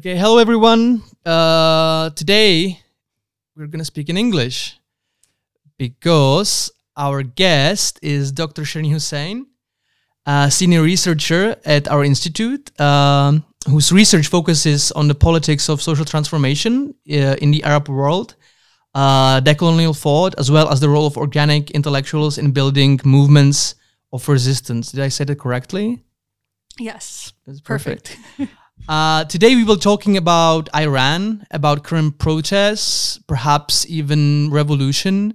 Okay, 0.00 0.16
hello 0.16 0.38
everyone. 0.38 1.02
Uh, 1.26 2.08
today 2.16 2.80
we're 3.54 3.66
gonna 3.66 3.84
speak 3.84 4.08
in 4.08 4.16
English 4.16 4.80
because 5.76 6.72
our 6.96 7.22
guest 7.22 7.98
is 8.00 8.32
Dr. 8.32 8.62
Cherine 8.62 8.90
Hussein, 8.90 9.44
a 10.24 10.50
senior 10.50 10.80
researcher 10.80 11.54
at 11.66 11.86
our 11.86 12.02
institute, 12.02 12.72
um, 12.80 13.44
whose 13.68 13.92
research 13.92 14.28
focuses 14.28 14.90
on 14.92 15.06
the 15.06 15.14
politics 15.14 15.68
of 15.68 15.82
social 15.82 16.06
transformation 16.06 16.94
uh, 17.10 17.36
in 17.42 17.50
the 17.50 17.62
Arab 17.62 17.90
world, 17.90 18.36
uh, 18.94 19.42
decolonial 19.42 19.94
thought, 19.94 20.34
as 20.38 20.50
well 20.50 20.70
as 20.70 20.80
the 20.80 20.88
role 20.88 21.06
of 21.06 21.18
organic 21.18 21.72
intellectuals 21.72 22.38
in 22.38 22.52
building 22.52 22.98
movements 23.04 23.74
of 24.14 24.26
resistance. 24.30 24.92
Did 24.92 25.00
I 25.00 25.08
say 25.08 25.24
that 25.24 25.38
correctly? 25.38 26.02
Yes. 26.78 27.34
That's 27.46 27.60
perfect. 27.60 28.16
Uh, 28.88 29.24
today 29.24 29.54
we 29.54 29.64
will 29.64 29.76
talking 29.76 30.16
about 30.16 30.68
Iran, 30.74 31.46
about 31.50 31.84
current 31.84 32.18
protests, 32.18 33.18
perhaps 33.26 33.86
even 33.88 34.50
revolution 34.50 35.34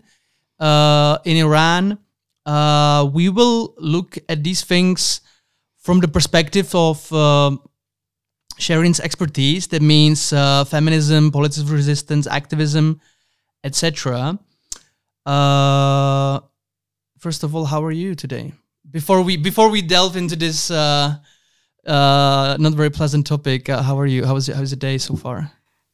uh, 0.60 1.20
in 1.26 1.38
Iran. 1.38 2.00
Uh, 2.46 3.10
we 3.12 3.30
will 3.30 3.74
look 3.78 4.18
at 4.30 4.44
these 4.44 4.64
things 4.64 5.22
from 5.78 6.00
the 6.00 6.08
perspective 6.08 6.74
of 6.76 7.12
uh, 7.14 7.56
Cherine's 8.58 9.00
expertise. 9.00 9.68
That 9.68 9.82
means 9.82 10.34
uh, 10.34 10.66
feminism, 10.66 11.32
political 11.32 11.72
resistance, 11.72 12.28
activism, 12.28 13.00
etc. 13.64 14.40
Uh, 15.26 16.40
first 17.20 17.44
of 17.44 17.56
all, 17.56 17.66
how 17.66 17.84
are 17.84 17.92
you 17.92 18.16
today? 18.16 18.54
Before 18.90 19.22
we 19.22 19.38
before 19.38 19.70
we 19.70 19.82
delve 19.82 20.16
into 20.16 20.36
this 20.36 20.70
uh, 21.86 22.58
not 22.60 22.74
very 22.74 22.90
pleasant 22.90 23.26
topic, 23.26 23.70
uh, 23.70 23.82
how 23.82 24.00
are 24.00 24.06
you? 24.06 24.26
How 24.26 24.34
was 24.34 24.48
how's 24.48 24.72
the 24.72 24.76
day 24.76 24.98
so 24.98 25.16
far? 25.16 25.52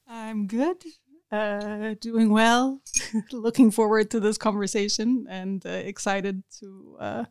I'm 0.07 0.47
good. 0.47 0.83
Uh, 1.31 1.95
doing 2.01 2.29
well. 2.29 2.81
Looking 3.31 3.71
forward 3.71 4.11
to 4.11 4.19
this 4.19 4.37
conversation 4.37 5.25
and 5.29 5.65
uh, 5.65 5.69
excited 5.69 6.43
to 6.59 6.97
uh, 6.99 7.25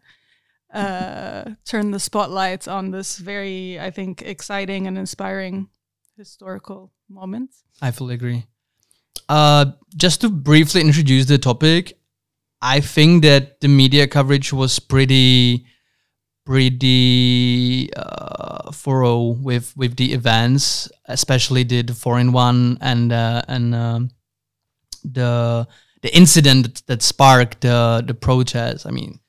uh, 0.72 1.50
turn 1.64 1.90
the 1.90 2.00
spotlight 2.00 2.66
on 2.68 2.90
this 2.90 3.18
very, 3.18 3.78
I 3.78 3.90
think, 3.90 4.22
exciting 4.22 4.86
and 4.86 4.96
inspiring 4.96 5.68
historical 6.16 6.92
moment. 7.08 7.50
I 7.82 7.90
fully 7.90 8.14
agree. 8.14 8.46
Uh, 9.28 9.72
just 9.96 10.20
to 10.22 10.28
briefly 10.28 10.80
introduce 10.80 11.26
the 11.26 11.38
topic, 11.38 11.98
I 12.62 12.80
think 12.80 13.22
that 13.22 13.60
the 13.60 13.68
media 13.68 14.06
coverage 14.06 14.52
was 14.52 14.78
pretty, 14.78 15.66
pretty 16.50 17.88
uh, 17.94 18.72
thorough 18.72 19.38
with 19.40 19.72
with 19.76 19.94
the 19.94 20.12
events, 20.12 20.90
especially 21.06 21.62
the, 21.62 21.80
the 21.82 21.94
foreign 21.94 22.32
one 22.32 22.76
and 22.80 23.12
uh, 23.12 23.40
and 23.46 23.72
um, 23.72 24.10
the 25.04 25.64
the 26.02 26.16
incident 26.16 26.84
that 26.88 27.02
sparked 27.02 27.60
the 27.60 28.02
the 28.04 28.14
protest. 28.14 28.84
I 28.84 28.90
mean, 28.90 29.20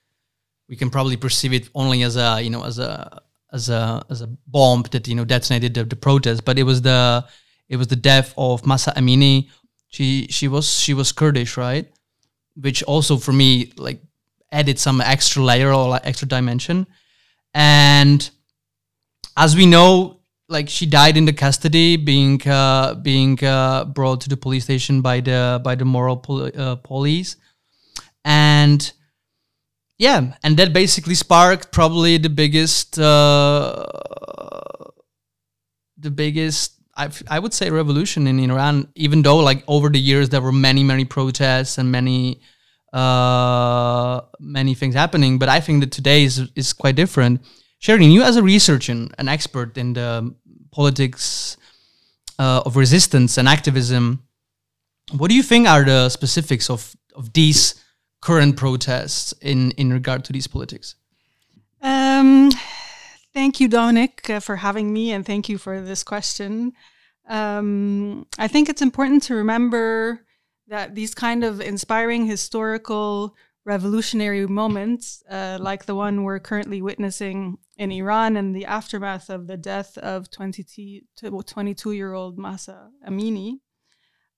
we 0.68 0.76
can 0.76 0.90
probably 0.90 1.16
perceive 1.16 1.54
it 1.54 1.70
only 1.76 2.02
as 2.02 2.18
a 2.18 2.42
you 2.42 2.50
know 2.50 2.64
as 2.64 2.80
a 2.80 3.22
as 3.54 3.70
a 3.70 4.04
as 4.10 4.22
a 4.22 4.28
bomb 4.48 4.82
that 4.90 5.08
you 5.08 5.14
know 5.14 5.24
detonated 5.24 5.76
the, 5.76 5.84
the 5.84 5.96
protest, 5.96 6.44
but 6.44 6.58
it 6.58 6.64
was 6.64 6.82
the 6.82 7.24
it 7.70 7.78
was 7.78 7.88
the 7.88 7.96
death 7.96 8.34
of 8.36 8.66
Mahsa 8.66 8.94
Amini. 8.98 9.48
She 9.90 10.26
she 10.32 10.48
was 10.48 10.68
she 10.68 10.96
was 10.96 11.12
Kurdish, 11.12 11.56
right? 11.56 11.86
Which 12.56 12.82
also 12.82 13.18
for 13.18 13.32
me 13.32 13.74
like 13.78 14.02
added 14.52 14.80
some 14.80 15.02
extra 15.02 15.44
layer 15.44 15.72
or 15.72 15.88
like 15.90 16.08
extra 16.08 16.28
dimension. 16.28 16.88
And 17.54 18.30
as 19.36 19.56
we 19.56 19.66
know, 19.66 20.22
like 20.48 20.70
she 20.70 20.86
died 20.86 21.18
in 21.18 21.26
the 21.26 21.34
custody, 21.34 21.96
being 21.96 22.46
uh, 22.48 22.96
being 22.96 23.44
uh, 23.44 23.86
brought 23.86 24.22
to 24.22 24.30
the 24.30 24.38
police 24.38 24.66
station 24.66 25.02
by 25.02 25.22
the 25.22 25.62
by 25.64 25.76
the 25.76 25.86
moral 25.86 26.18
pol- 26.18 26.52
uh, 26.56 26.76
police, 26.76 27.38
and 28.26 28.92
yeah, 29.98 30.36
and 30.44 30.58
that 30.58 30.74
basically 30.74 31.16
sparked 31.16 31.72
probably 31.72 32.18
the 32.18 32.30
biggest 32.30 33.00
uh, 33.00 33.86
the 35.98 36.12
biggest 36.12 36.74
I, 36.96 37.10
I 37.30 37.40
would 37.40 37.54
say 37.54 37.70
revolution 37.70 38.28
in 38.28 38.40
Iran. 38.40 38.90
Even 38.96 39.22
though 39.22 39.38
like 39.38 39.64
over 39.68 39.90
the 39.90 40.00
years 40.00 40.30
there 40.30 40.42
were 40.42 40.52
many 40.52 40.84
many 40.84 41.06
protests 41.06 41.78
and 41.78 41.92
many 41.92 42.42
uh, 42.94 44.22
many 44.40 44.74
things 44.74 44.96
happening, 44.96 45.40
but 45.40 45.50
I 45.50 45.60
think 45.60 45.82
that 45.82 45.92
today 45.92 46.24
is 46.24 46.50
is 46.56 46.74
quite 46.74 46.96
different. 46.96 47.42
Cherine, 47.82 48.12
you 48.12 48.22
as 48.24 48.36
a 48.36 48.44
researcher 48.44 48.92
and 48.92 49.16
an 49.18 49.28
expert 49.28 49.78
in 49.78 49.94
the 49.94 50.36
politics 50.72 51.58
uh, 52.38 52.62
of 52.66 52.76
resistance 52.76 53.38
and 53.38 53.48
activism, 53.48 54.24
what 55.18 55.30
do 55.30 55.36
you 55.36 55.44
think 55.44 55.68
are 55.68 55.84
the 55.84 56.10
specifics 56.10 56.70
of 56.70 56.96
of 57.16 57.34
these 57.34 57.76
current 58.22 58.58
protests 58.58 59.34
in 59.42 59.72
in 59.72 59.92
regard 59.92 60.24
to 60.26 60.34
these 60.34 60.48
politics? 60.48 60.96
Um, 61.82 62.52
thank 63.34 63.60
you, 63.60 63.68
Dominic, 63.68 64.30
uh, 64.30 64.40
for 64.40 64.58
having 64.58 64.94
me, 64.94 65.12
and 65.12 65.26
thank 65.26 65.50
you 65.50 65.58
for 65.58 65.82
this 65.82 66.04
question. 66.04 66.74
Um, 67.28 68.26
I 68.38 68.48
think 68.48 68.70
it's 68.70 68.82
important 68.82 69.24
to 69.24 69.36
remember 69.36 70.26
that 70.72 70.96
these 70.96 71.14
kind 71.14 71.44
of 71.44 71.60
inspiring 71.60 72.26
historical 72.26 73.36
revolutionary 73.66 74.48
moments, 74.48 75.22
uh, 75.30 75.58
like 75.60 75.86
the 75.86 75.94
one 75.94 76.24
we're 76.24 76.40
currently 76.40 76.82
witnessing 76.82 77.58
in 77.78 77.92
Iran 77.92 78.38
and 78.38 78.56
the 78.56 78.66
aftermath 78.66 79.30
of 79.30 79.48
the 79.48 79.58
death 79.58 79.98
of 79.98 80.32
22 80.32 81.92
year 81.92 82.14
old 82.14 82.38
Mahsa 82.38 82.90
Amini, 83.06 83.60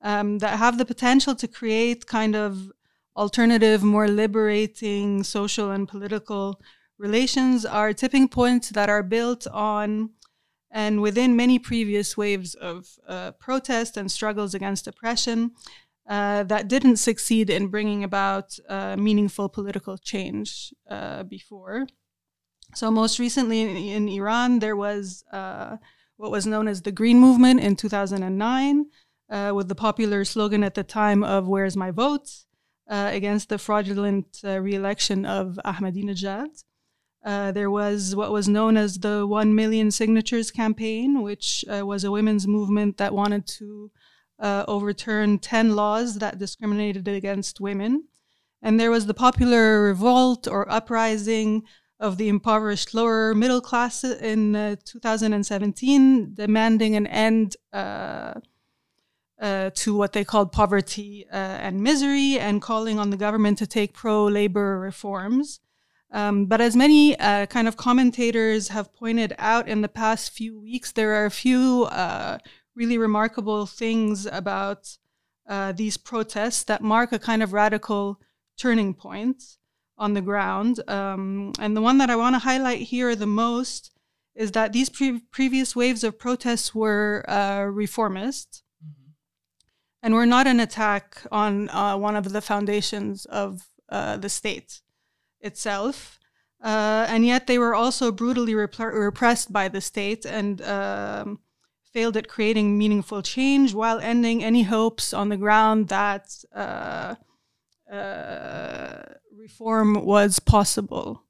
um, 0.01 0.39
that 0.39 0.57
have 0.57 0.79
the 0.79 0.85
potential 0.85 1.35
to 1.35 1.47
create 1.47 2.07
kind 2.07 2.35
of 2.35 2.71
alternative, 3.15 3.83
more 3.83 4.07
liberating 4.07 5.23
social 5.23 5.69
and 5.69 5.87
political 5.87 6.59
relations, 6.97 7.63
are 7.63 7.93
tipping 7.93 8.27
points 8.27 8.69
that 8.69 8.89
are 8.89 9.03
built 9.03 9.45
on 9.53 10.09
and 10.73 10.99
within 10.99 11.35
many 11.35 11.59
previous 11.59 12.17
waves 12.17 12.55
of 12.55 12.87
uh, 13.07 13.31
protest 13.33 13.95
and 13.95 14.11
struggles 14.11 14.55
against 14.55 14.87
oppression 14.87 15.51
uh, 16.07 16.43
that 16.43 16.67
didn't 16.67 16.97
succeed 16.97 17.49
in 17.49 17.67
bringing 17.67 18.03
about 18.03 18.57
uh, 18.67 18.95
meaningful 18.97 19.47
political 19.47 19.97
change 19.97 20.73
uh, 20.89 21.23
before. 21.23 21.87
So, 22.75 22.91
most 22.91 23.19
recently 23.19 23.61
in, 23.61 23.77
in 23.77 24.09
Iran, 24.09 24.59
there 24.59 24.75
was 24.75 25.23
uh, 25.31 25.77
what 26.17 26.31
was 26.31 26.45
known 26.45 26.67
as 26.67 26.81
the 26.81 26.91
Green 26.91 27.19
Movement 27.19 27.61
in 27.61 27.75
2009, 27.77 28.85
uh, 29.29 29.51
with 29.55 29.69
the 29.69 29.75
popular 29.75 30.25
slogan 30.25 30.63
at 30.63 30.73
the 30.73 30.83
time 30.83 31.23
of 31.23 31.47
Where's 31.47 31.77
My 31.77 31.91
Vote 31.91 32.29
against 32.87 33.49
the 33.49 33.57
fraudulent 33.57 34.41
re 34.43 34.75
election 34.75 35.25
of 35.25 35.57
Ahmadinejad. 35.65 36.63
there 37.23 37.71
was 37.71 38.13
what 38.15 38.31
was 38.31 38.47
known 38.49 38.75
as 38.75 38.99
the 38.99 39.25
1 39.25 39.55
Million 39.55 39.89
Signatures 39.89 40.51
campaign, 40.51 41.21
which 41.21 41.63
was 41.67 42.03
a 42.03 42.11
women's 42.11 42.45
movement 42.45 42.97
that 42.97 43.13
wanted 43.13 43.47
to 43.47 43.89
uh, 44.39 44.65
overturned 44.67 45.41
10 45.41 45.75
laws 45.75 46.19
that 46.19 46.39
discriminated 46.39 47.07
against 47.07 47.61
women. 47.61 48.05
And 48.61 48.79
there 48.79 48.91
was 48.91 49.05
the 49.05 49.13
popular 49.13 49.83
revolt 49.83 50.47
or 50.47 50.69
uprising 50.71 51.63
of 51.99 52.17
the 52.17 52.27
impoverished 52.27 52.93
lower 52.93 53.33
middle 53.33 53.61
class 53.61 54.03
in 54.03 54.55
uh, 54.55 54.75
2017, 54.83 56.33
demanding 56.33 56.95
an 56.95 57.07
end 57.07 57.55
uh, 57.71 58.33
uh, 59.41 59.69
to 59.75 59.95
what 59.95 60.13
they 60.13 60.23
called 60.23 60.51
poverty 60.51 61.25
uh, 61.31 61.35
and 61.35 61.81
misery 61.81 62.39
and 62.39 62.61
calling 62.61 62.99
on 62.99 63.09
the 63.09 63.17
government 63.17 63.57
to 63.57 63.67
take 63.67 63.93
pro 63.93 64.25
labor 64.25 64.79
reforms. 64.79 65.59
Um, 66.11 66.45
but 66.45 66.61
as 66.61 66.75
many 66.75 67.17
uh, 67.19 67.47
kind 67.47 67.67
of 67.67 67.75
commentators 67.75 68.67
have 68.67 68.93
pointed 68.93 69.33
out 69.39 69.67
in 69.67 69.81
the 69.81 69.89
past 69.89 70.31
few 70.31 70.59
weeks, 70.59 70.91
there 70.91 71.15
are 71.15 71.25
a 71.25 71.31
few 71.31 71.87
uh, 71.89 72.37
really 72.75 72.97
remarkable 72.97 73.65
things 73.65 74.25
about 74.25 74.97
uh, 75.47 75.71
these 75.71 75.97
protests 75.97 76.63
that 76.63 76.81
mark 76.81 77.11
a 77.11 77.19
kind 77.19 77.43
of 77.43 77.53
radical 77.53 78.19
turning 78.57 78.93
point 78.93 79.43
on 79.97 80.13
the 80.13 80.21
ground. 80.21 80.79
Um, 80.89 81.53
and 81.59 81.75
the 81.75 81.81
one 81.81 81.97
that 81.99 82.09
I 82.09 82.15
want 82.15 82.35
to 82.35 82.39
highlight 82.39 82.81
here 82.81 83.15
the 83.15 83.27
most 83.27 83.91
is 84.35 84.51
that 84.51 84.73
these 84.73 84.89
pre- 84.89 85.19
previous 85.31 85.75
waves 85.75 86.03
of 86.03 86.17
protests 86.17 86.73
were 86.73 87.23
uh, 87.27 87.63
reformist 87.63 88.63
mm-hmm. 88.83 89.11
and 90.01 90.13
were 90.13 90.25
not 90.25 90.47
an 90.47 90.59
attack 90.59 91.21
on 91.31 91.69
uh, 91.69 91.95
one 91.97 92.15
of 92.15 92.31
the 92.31 92.41
foundations 92.41 93.25
of 93.25 93.69
uh, 93.89 94.17
the 94.17 94.29
state 94.29 94.81
itself. 95.39 96.19
Uh, 96.63 97.05
and 97.09 97.25
yet 97.25 97.45
they 97.45 97.59
were 97.59 97.75
also 97.75 98.11
brutally 98.11 98.55
rep- 98.55 98.79
repressed 98.79 99.51
by 99.51 99.67
the 99.67 99.81
state 99.81 100.25
and 100.25 100.61
um, 100.61 101.39
failed 101.93 102.17
at 102.17 102.27
creating 102.27 102.77
meaningful 102.77 103.21
change 103.21 103.73
while 103.73 103.99
ending 103.99 104.43
any 104.43 104.63
hopes 104.63 105.13
on 105.13 105.29
the 105.29 105.37
ground 105.37 105.89
that 105.89 106.43
uh, 106.53 107.15
uh, 107.91 109.03
reform 109.37 110.03
was 110.03 110.39
possible. 110.39 111.23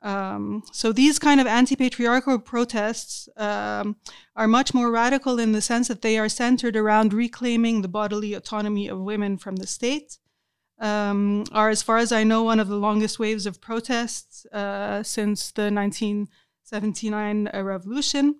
Um, 0.00 0.62
so 0.72 0.92
these 0.92 1.18
kind 1.18 1.40
of 1.40 1.46
anti-patriarchal 1.46 2.38
protests 2.38 3.28
um, 3.36 3.96
are 4.36 4.46
much 4.46 4.72
more 4.72 4.90
radical 4.90 5.38
in 5.38 5.52
the 5.52 5.60
sense 5.60 5.88
that 5.88 6.02
they 6.02 6.18
are 6.18 6.28
centered 6.28 6.76
around 6.76 7.12
reclaiming 7.12 7.82
the 7.82 7.88
bodily 7.88 8.34
autonomy 8.34 8.88
of 8.88 9.00
women 9.00 9.36
from 9.38 9.56
the 9.56 9.66
state. 9.66 10.18
Um, 10.80 11.44
are, 11.50 11.68
as 11.68 11.82
far 11.82 11.98
as 11.98 12.12
I 12.12 12.22
know, 12.22 12.44
one 12.44 12.60
of 12.60 12.68
the 12.68 12.76
longest 12.76 13.18
waves 13.18 13.46
of 13.46 13.60
protests 13.60 14.46
uh, 14.46 15.02
since 15.02 15.50
the 15.50 15.72
1979 15.72 17.50
uh, 17.52 17.62
revolution, 17.64 18.36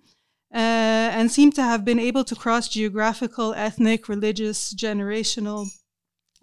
uh, 0.53 0.57
and 0.57 1.31
seem 1.31 1.51
to 1.51 1.63
have 1.63 1.85
been 1.85 1.99
able 1.99 2.23
to 2.23 2.35
cross 2.35 2.67
geographical, 2.67 3.53
ethnic, 3.53 4.09
religious, 4.09 4.73
generational, 4.73 5.67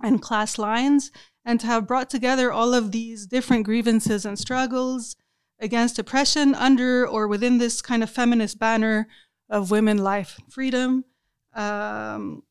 and 0.02 0.22
class 0.22 0.58
lines 0.58 1.10
and 1.44 1.60
to 1.60 1.66
have 1.66 1.86
brought 1.86 2.10
together 2.10 2.52
all 2.52 2.74
of 2.74 2.92
these 2.92 3.26
different 3.26 3.64
grievances 3.64 4.26
and 4.26 4.38
struggles 4.38 5.16
against 5.60 5.98
oppression 5.98 6.54
under 6.54 7.06
or 7.06 7.28
within 7.28 7.58
this 7.58 7.80
kind 7.80 8.02
of 8.02 8.10
feminist 8.10 8.58
banner 8.58 9.08
of 9.48 9.70
women, 9.70 9.98
life, 9.98 10.40
freedom. 10.50 11.04
Um, 11.54 12.42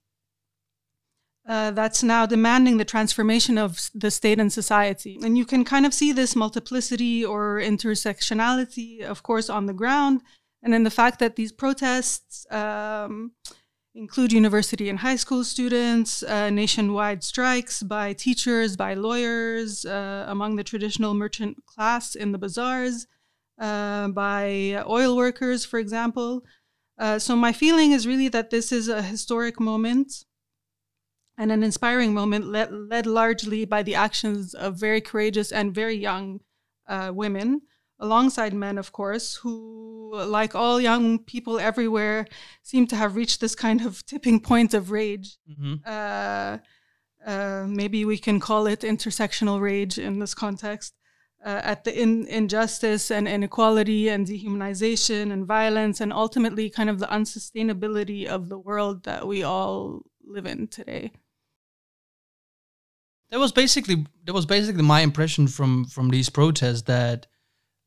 uh, 1.48 1.70
that's 1.72 2.02
now 2.02 2.26
demanding 2.26 2.78
the 2.78 2.86
transformation 2.86 3.58
of 3.58 3.92
the 3.94 4.10
state 4.10 4.40
and 4.40 4.52
society. 4.52 5.20
And 5.22 5.38
you 5.38 5.46
can 5.46 5.64
kind 5.64 5.86
of 5.86 5.94
see 5.94 6.12
this 6.12 6.36
multiplicity 6.36 7.24
or 7.24 7.60
intersectionality, 7.60 9.02
of 9.02 9.22
course, 9.22 9.48
on 9.48 9.68
the 9.68 9.74
ground, 9.74 10.22
and 10.66 10.74
then 10.74 10.84
the 10.84 10.90
fact 10.90 11.20
that 11.20 11.36
these 11.36 11.52
protests 11.52 12.48
um, 12.50 13.34
include 13.94 14.34
university 14.34 14.90
and 14.90 14.98
high 14.98 15.16
school 15.16 15.44
students, 15.44 16.24
uh, 16.24 16.50
nationwide 16.50 17.24
strikes 17.24 17.84
by 17.84 18.14
teachers, 18.14 18.76
by 18.76 18.96
lawyers, 18.96 19.86
uh, 19.86 20.26
among 20.28 20.56
the 20.56 20.64
traditional 20.64 21.14
merchant 21.14 21.64
class 21.68 22.16
in 22.16 22.32
the 22.32 22.40
bazaars, 22.40 23.06
uh, 23.60 24.08
by 24.08 24.84
oil 24.88 25.16
workers, 25.16 25.64
for 25.64 25.78
example. 25.78 26.42
Uh, 26.98 27.20
so, 27.20 27.36
my 27.36 27.54
feeling 27.54 27.92
is 27.92 28.08
really 28.08 28.28
that 28.30 28.50
this 28.50 28.72
is 28.72 28.88
a 28.88 29.04
historic 29.04 29.60
moment 29.60 30.26
and 31.38 31.52
an 31.52 31.62
inspiring 31.62 32.12
moment 32.12 32.48
led, 32.48 32.72
led 32.72 33.06
largely 33.06 33.66
by 33.66 33.84
the 33.84 33.94
actions 33.94 34.56
of 34.56 34.80
very 34.80 35.00
courageous 35.00 35.52
and 35.52 35.76
very 35.76 35.96
young 35.96 36.40
uh, 36.88 37.12
women 37.14 37.62
alongside 38.00 38.54
men, 38.54 38.78
of 38.78 38.92
course, 38.92 39.36
who, 39.36 40.14
like 40.14 40.56
all 40.56 40.80
young 40.82 41.20
people 41.20 41.60
everywhere, 41.60 42.28
seem 42.64 42.88
to 42.88 42.96
have 42.96 43.16
reached 43.16 43.42
this 43.42 43.56
kind 43.56 43.82
of 43.86 44.06
tipping 44.06 44.40
point 44.40 44.74
of 44.74 44.92
rage. 44.92 45.38
Mm-hmm. 45.50 45.76
Uh, 45.86 46.58
uh, 47.26 47.66
maybe 47.68 48.06
we 48.06 48.18
can 48.18 48.40
call 48.40 48.68
it 48.68 48.82
intersectional 48.82 49.60
rage 49.60 49.98
in 49.98 50.20
this 50.20 50.34
context. 50.34 50.94
Uh, 51.44 51.62
at 51.64 51.84
the 51.84 52.02
in- 52.02 52.26
injustice 52.26 53.12
and 53.12 53.28
inequality 53.28 54.10
and 54.10 54.26
dehumanization 54.26 55.32
and 55.32 55.46
violence, 55.46 56.02
and 56.02 56.12
ultimately, 56.12 56.72
kind 56.72 56.90
of 56.90 56.98
the 56.98 57.06
unsustainability 57.06 58.26
of 58.26 58.50
the 58.50 58.58
world 58.58 59.04
that 59.04 59.28
we 59.28 59.44
all 59.44 60.02
live 60.26 60.48
in 60.48 60.68
today. 60.68 61.12
That 63.30 63.38
was 63.38 63.52
basically 63.52 64.08
that 64.26 64.34
was 64.34 64.48
basically 64.48 64.82
my 64.82 65.02
impression 65.02 65.48
from 65.48 65.86
from 65.86 66.10
these 66.10 66.30
protests 66.30 66.84
that 66.84 67.28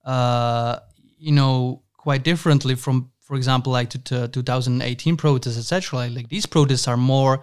uh, 0.04 0.78
you 1.18 1.32
know, 1.32 1.82
quite 1.96 2.22
differently 2.22 2.74
from, 2.74 3.10
for 3.20 3.36
example, 3.36 3.72
like 3.72 3.90
to, 3.90 3.98
to 3.98 4.28
2018 4.28 5.16
protests, 5.16 5.58
etc. 5.58 6.08
Like 6.08 6.28
these 6.28 6.46
protests 6.46 6.88
are 6.88 6.96
more 6.96 7.42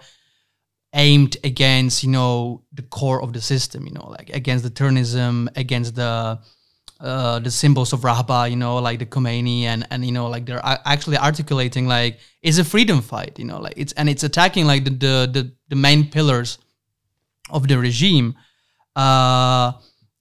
aimed 0.94 1.36
against, 1.44 2.02
you 2.02 2.10
know, 2.10 2.62
the 2.72 2.82
core 2.82 3.22
of 3.22 3.32
the 3.32 3.40
system, 3.40 3.86
you 3.86 3.92
know, 3.92 4.08
like 4.08 4.30
against 4.30 4.64
the 4.64 4.70
Turnism, 4.70 5.48
against 5.56 5.94
the 5.94 6.38
uh, 6.98 7.38
the 7.40 7.50
symbols 7.50 7.92
of 7.92 8.00
Rahba, 8.00 8.50
you 8.50 8.56
know, 8.56 8.78
like 8.78 8.98
the 8.98 9.06
Khomeini, 9.06 9.62
and 9.62 9.86
and 9.90 10.04
you 10.04 10.12
know, 10.12 10.28
like 10.28 10.46
they're 10.46 10.64
actually 10.64 11.18
articulating 11.18 11.86
like 11.86 12.18
it's 12.42 12.58
a 12.58 12.64
freedom 12.64 13.02
fight, 13.02 13.38
you 13.38 13.44
know, 13.44 13.60
like 13.60 13.74
it's 13.76 13.92
and 13.92 14.08
it's 14.08 14.24
attacking 14.24 14.66
like 14.66 14.84
the 14.84 14.90
the 14.90 15.30
the, 15.30 15.52
the 15.68 15.76
main 15.76 16.10
pillars 16.10 16.58
of 17.50 17.68
the 17.68 17.78
regime. 17.78 18.34
Uh, 18.94 19.72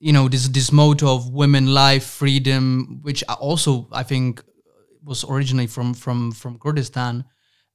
you 0.06 0.14
know 0.14 0.30
this 0.30 0.48
this 0.50 0.72
motto 0.72 1.08
of 1.16 1.34
women 1.34 1.66
life 1.74 2.06
freedom 2.06 3.00
which 3.02 3.24
also 3.42 3.88
i 3.92 4.04
think 4.04 4.40
was 5.04 5.26
originally 5.28 5.66
from 5.66 5.96
from 5.96 6.32
from 6.32 6.60
kurdistan 6.60 7.26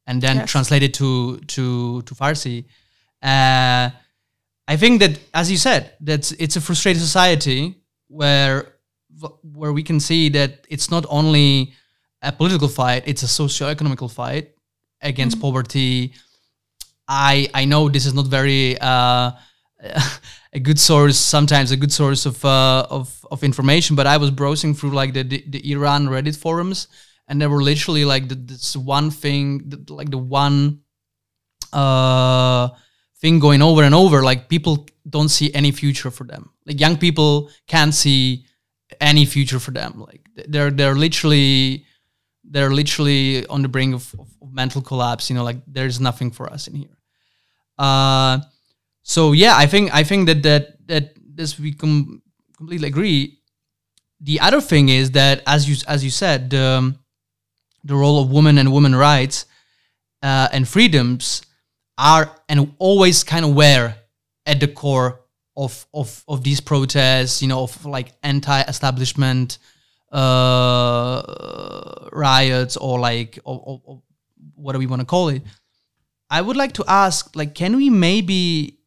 and 0.07 0.23
then 0.23 0.37
yes. 0.37 0.51
translated 0.51 0.95
to 0.95 1.39
to 1.55 2.01
to 2.03 2.15
farsi 2.15 2.67
uh, 3.23 3.91
i 4.69 4.77
think 4.77 5.01
that 5.01 5.19
as 5.35 5.51
you 5.51 5.57
said 5.57 5.93
that 6.01 6.31
it's 6.39 6.55
a 6.55 6.61
frustrated 6.61 7.03
society 7.03 7.75
where 8.07 8.77
where 9.43 9.73
we 9.73 9.83
can 9.83 9.99
see 9.99 10.29
that 10.29 10.65
it's 10.69 10.89
not 10.89 11.05
only 11.09 11.75
a 12.23 12.31
political 12.31 12.69
fight 12.69 13.03
it's 13.07 13.25
a 13.25 13.29
socio-economical 13.29 14.09
fight 14.09 14.55
against 15.03 15.37
mm-hmm. 15.37 15.47
poverty 15.49 16.13
i 17.09 17.51
i 17.55 17.65
know 17.65 17.89
this 17.89 18.07
is 18.07 18.15
not 18.15 18.27
very 18.29 18.79
uh, 18.81 19.33
a 20.53 20.61
good 20.61 20.79
source 20.79 21.17
sometimes 21.17 21.71
a 21.71 21.77
good 21.77 21.93
source 21.93 22.27
of 22.27 22.45
uh, 22.45 22.87
of 22.91 23.25
of 23.31 23.45
information 23.45 23.97
but 23.97 24.07
i 24.07 24.17
was 24.17 24.31
browsing 24.31 24.75
through 24.75 24.91
like 24.91 25.13
the 25.15 25.23
the, 25.23 25.45
the 25.49 25.73
iran 25.73 26.09
reddit 26.09 26.37
forums 26.37 26.89
and 27.29 27.41
there 27.41 27.49
were 27.49 27.63
literally 27.63 28.05
like 28.05 28.29
the, 28.29 28.35
this 28.35 28.77
one 28.77 29.11
thing 29.11 29.63
the, 29.69 29.93
like 29.93 30.11
the 30.11 30.19
one 30.19 30.81
uh 31.73 32.69
thing 33.21 33.39
going 33.39 33.63
over 33.63 33.83
and 33.83 33.95
over 33.95 34.23
like 34.23 34.49
people 34.49 34.87
don't 35.09 35.29
see 35.29 35.53
any 35.55 35.71
future 35.71 36.11
for 36.11 36.25
them. 36.25 36.51
Like 36.67 36.81
young 36.81 36.97
people 36.97 37.51
can't 37.67 37.95
see 37.95 38.47
any 39.01 39.27
future 39.27 39.59
for 39.59 39.71
them. 39.71 40.05
Like 40.07 40.23
they're 40.49 40.71
they're 40.71 40.95
literally 40.95 41.85
they're 42.45 42.71
literally 42.71 43.47
on 43.47 43.63
the 43.63 43.69
brink 43.69 43.95
of, 43.95 44.15
of 44.19 44.29
mental 44.53 44.83
collapse 44.83 45.31
you 45.31 45.37
know 45.37 45.45
like 45.45 45.59
there's 45.67 46.01
nothing 46.01 46.31
for 46.31 46.51
us 46.51 46.67
in 46.67 46.75
here. 46.75 46.97
Uh 47.79 48.41
so 49.11 49.33
yeah, 49.33 49.57
I 49.57 49.67
think 49.67 49.93
I 49.93 50.05
think 50.05 50.29
that 50.29 50.45
that 50.45 50.87
that 50.87 51.17
this 51.19 51.59
we 51.59 51.73
com- 51.73 52.23
completely 52.57 52.87
agree. 52.87 53.41
The 54.21 54.39
other 54.39 54.61
thing 54.61 54.89
is 54.89 55.11
that 55.13 55.43
as 55.49 55.69
you 55.69 55.75
as 55.89 56.05
you 56.05 56.11
said, 56.11 56.51
the 56.51 56.95
the 57.83 57.97
role 57.97 58.23
of 58.23 58.31
women 58.31 58.57
and 58.57 58.73
women 58.73 58.95
rights 58.95 59.47
uh, 60.23 60.49
and 60.53 60.69
freedoms 60.69 61.43
are 61.99 62.31
and 62.49 62.73
always 62.79 63.25
kind 63.25 63.45
of 63.45 63.57
were 63.57 63.95
at 64.47 64.61
the 64.61 64.69
core 64.69 65.23
of 65.57 65.87
of 65.93 66.23
of 66.29 66.45
these 66.45 66.61
protests. 66.61 67.43
You 67.43 67.49
know, 67.49 67.65
of 67.65 67.85
like 67.85 68.13
anti-establishment 68.23 69.59
uh, 70.13 71.23
riots 72.13 72.77
or 72.77 73.01
like 73.01 73.41
or, 73.43 73.61
or, 73.67 73.83
or 73.85 74.03
what 74.55 74.75
do 74.75 74.79
we 74.79 74.87
want 74.87 75.01
to 75.01 75.07
call 75.07 75.31
it? 75.31 75.43
I 76.31 76.41
would 76.41 76.57
like 76.57 76.75
to 76.75 76.85
ask, 76.87 77.35
like, 77.35 77.57
can 77.57 77.75
we 77.75 77.91
maybe 77.91 78.80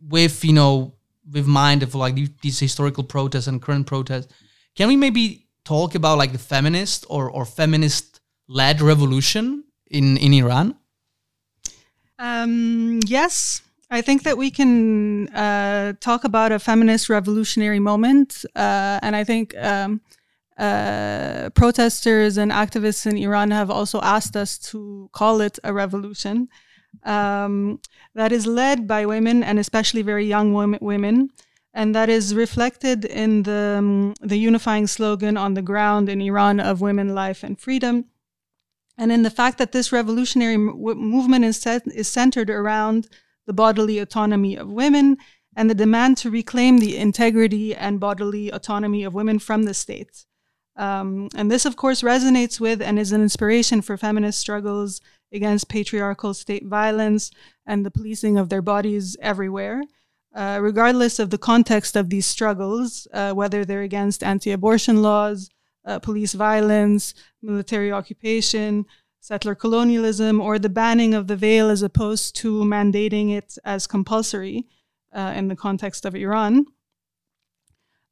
with 0.00 0.44
you 0.44 0.52
know 0.52 0.94
with 1.30 1.46
mind 1.46 1.82
of 1.82 1.94
like 1.94 2.14
these 2.42 2.58
historical 2.58 3.04
protests 3.04 3.46
and 3.46 3.62
current 3.62 3.86
protests 3.86 4.32
can 4.76 4.88
we 4.88 4.96
maybe 4.96 5.46
talk 5.64 5.94
about 5.94 6.18
like 6.18 6.32
the 6.32 6.38
feminist 6.38 7.06
or 7.08 7.30
or 7.30 7.44
feminist 7.44 8.20
led 8.48 8.80
revolution 8.80 9.64
in 9.90 10.16
in 10.18 10.32
iran? 10.34 10.76
Um, 12.18 13.00
yes. 13.06 13.62
I 13.90 14.00
think 14.00 14.22
that 14.22 14.36
we 14.36 14.50
can 14.50 15.28
uh, 15.28 15.92
talk 16.00 16.24
about 16.24 16.52
a 16.52 16.58
feminist 16.58 17.08
revolutionary 17.08 17.78
moment, 17.78 18.44
uh, 18.56 18.98
and 19.02 19.14
I 19.14 19.24
think 19.24 19.54
um, 19.56 20.00
uh, 20.58 21.50
protesters 21.54 22.36
and 22.36 22.50
activists 22.50 23.06
in 23.06 23.16
Iran 23.16 23.50
have 23.50 23.70
also 23.70 24.00
asked 24.00 24.36
us 24.36 24.58
to 24.70 25.08
call 25.12 25.40
it 25.40 25.58
a 25.62 25.72
revolution 25.72 26.48
um, 27.02 27.80
that 28.14 28.32
is 28.32 28.46
led 28.46 28.86
by 28.86 29.06
women 29.06 29.42
and 29.42 29.58
especially 29.58 30.02
very 30.02 30.26
young 30.26 30.52
women. 30.80 31.30
And 31.72 31.94
that 31.94 32.08
is 32.08 32.34
reflected 32.34 33.04
in 33.04 33.42
the, 33.42 33.76
um, 33.78 34.14
the 34.20 34.36
unifying 34.36 34.86
slogan 34.86 35.36
on 35.36 35.54
the 35.54 35.62
ground 35.62 36.08
in 36.08 36.20
Iran 36.20 36.60
of 36.60 36.80
women, 36.80 37.14
life, 37.14 37.42
and 37.42 37.58
freedom. 37.58 38.04
And 38.96 39.10
in 39.10 39.22
the 39.22 39.30
fact 39.30 39.58
that 39.58 39.72
this 39.72 39.90
revolutionary 39.90 40.56
movement 40.56 41.44
is, 41.44 41.60
set, 41.60 41.82
is 41.88 42.08
centered 42.08 42.48
around 42.48 43.08
the 43.46 43.52
bodily 43.52 43.98
autonomy 43.98 44.56
of 44.56 44.70
women 44.70 45.16
and 45.56 45.68
the 45.68 45.74
demand 45.74 46.16
to 46.18 46.30
reclaim 46.30 46.78
the 46.78 46.96
integrity 46.96 47.74
and 47.74 48.00
bodily 48.00 48.50
autonomy 48.50 49.04
of 49.04 49.14
women 49.14 49.38
from 49.38 49.64
the 49.64 49.74
state. 49.74 50.26
Um, 50.76 51.28
and 51.36 51.50
this, 51.50 51.64
of 51.64 51.76
course, 51.76 52.02
resonates 52.02 52.58
with 52.58 52.82
and 52.82 52.98
is 52.98 53.12
an 53.12 53.22
inspiration 53.22 53.82
for 53.82 53.96
feminist 53.96 54.40
struggles 54.40 55.00
against 55.34 55.68
patriarchal 55.68 56.32
state 56.32 56.66
violence 56.66 57.30
and 57.66 57.84
the 57.84 57.90
policing 57.90 58.38
of 58.38 58.48
their 58.48 58.62
bodies 58.62 59.16
everywhere. 59.20 59.82
Uh, 60.34 60.58
regardless 60.60 61.18
of 61.18 61.30
the 61.30 61.38
context 61.38 61.94
of 61.96 62.10
these 62.10 62.26
struggles, 62.26 63.06
uh, 63.12 63.32
whether 63.32 63.64
they're 63.64 63.82
against 63.82 64.22
anti 64.24 64.50
abortion 64.50 65.00
laws, 65.00 65.48
uh, 65.84 65.98
police 65.98 66.32
violence, 66.32 67.14
military 67.42 67.92
occupation, 67.92 68.84
settler 69.20 69.54
colonialism, 69.54 70.40
or 70.40 70.58
the 70.58 70.68
banning 70.68 71.14
of 71.14 71.28
the 71.28 71.36
veil 71.36 71.70
as 71.70 71.82
opposed 71.82 72.34
to 72.36 72.64
mandating 72.64 73.30
it 73.30 73.56
as 73.64 73.86
compulsory 73.86 74.66
uh, 75.14 75.32
in 75.36 75.48
the 75.48 75.56
context 75.56 76.04
of 76.04 76.16
Iran. 76.16 76.66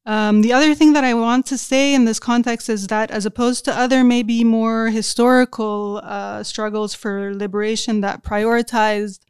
Um, 0.04 0.42
the 0.42 0.52
other 0.52 0.74
thing 0.74 0.94
that 0.94 1.04
I 1.04 1.14
want 1.14 1.46
to 1.46 1.58
say 1.58 1.94
in 1.94 2.04
this 2.04 2.18
context 2.18 2.68
is 2.68 2.88
that, 2.88 3.10
as 3.10 3.24
opposed 3.24 3.64
to 3.64 3.78
other 3.78 4.02
maybe 4.02 4.42
more 4.42 4.90
historical 4.90 6.00
uh, 6.02 6.42
struggles 6.42 6.92
for 6.92 7.34
liberation 7.34 8.00
that 8.00 8.24
prioritized 8.24 9.20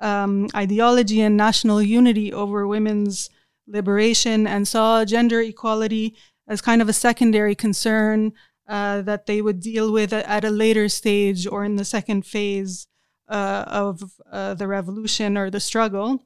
um, 0.00 0.48
ideology 0.54 1.22
and 1.22 1.36
national 1.36 1.82
unity 1.82 2.32
over 2.32 2.66
women's 2.66 3.30
liberation 3.66 4.46
and 4.46 4.68
saw 4.68 5.04
gender 5.04 5.40
equality 5.40 6.14
as 6.46 6.60
kind 6.60 6.82
of 6.82 6.88
a 6.88 6.92
secondary 6.92 7.54
concern 7.54 8.32
uh, 8.68 9.00
that 9.02 9.26
they 9.26 9.40
would 9.40 9.60
deal 9.60 9.92
with 9.92 10.12
at 10.12 10.44
a 10.44 10.50
later 10.50 10.88
stage 10.88 11.46
or 11.46 11.64
in 11.64 11.76
the 11.76 11.84
second 11.84 12.26
phase 12.26 12.86
uh, 13.28 13.64
of 13.66 14.02
uh, 14.30 14.54
the 14.54 14.68
revolution 14.68 15.36
or 15.36 15.50
the 15.50 15.60
struggle. 15.60 16.22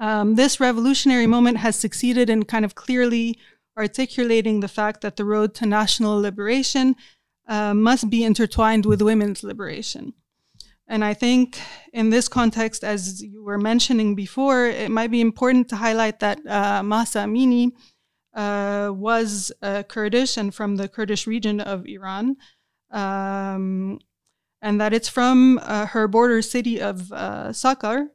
Um, 0.00 0.36
this 0.36 0.60
revolutionary 0.60 1.26
moment 1.26 1.58
has 1.58 1.76
succeeded 1.76 2.30
in 2.30 2.44
kind 2.44 2.64
of 2.64 2.74
clearly 2.74 3.38
articulating 3.76 4.60
the 4.60 4.68
fact 4.68 5.00
that 5.00 5.16
the 5.16 5.24
road 5.24 5.54
to 5.54 5.66
national 5.66 6.20
liberation 6.20 6.96
uh, 7.46 7.74
must 7.74 8.10
be 8.10 8.24
intertwined 8.24 8.86
with 8.86 9.02
women's 9.02 9.42
liberation. 9.42 10.12
And 10.86 11.04
I 11.04 11.14
think 11.14 11.60
in 11.92 12.10
this 12.10 12.28
context, 12.28 12.82
as 12.82 13.22
you 13.22 13.44
were 13.44 13.58
mentioning 13.58 14.14
before, 14.14 14.66
it 14.66 14.90
might 14.90 15.10
be 15.10 15.20
important 15.20 15.68
to 15.68 15.76
highlight 15.76 16.20
that 16.20 16.38
uh, 16.46 16.82
Mahsa 16.82 17.20
Amini 17.20 17.72
uh, 18.34 18.92
was 18.92 19.52
Kurdish 19.88 20.36
and 20.36 20.54
from 20.54 20.76
the 20.76 20.88
Kurdish 20.88 21.26
region 21.26 21.60
of 21.60 21.86
Iran. 21.86 22.36
Um, 22.90 23.98
and 24.60 24.80
that 24.80 24.92
it's 24.92 25.08
from 25.08 25.60
uh, 25.62 25.86
her 25.86 26.08
border 26.08 26.42
city 26.42 26.80
of 26.80 27.12
uh, 27.12 27.48
Saqqar, 27.48 28.08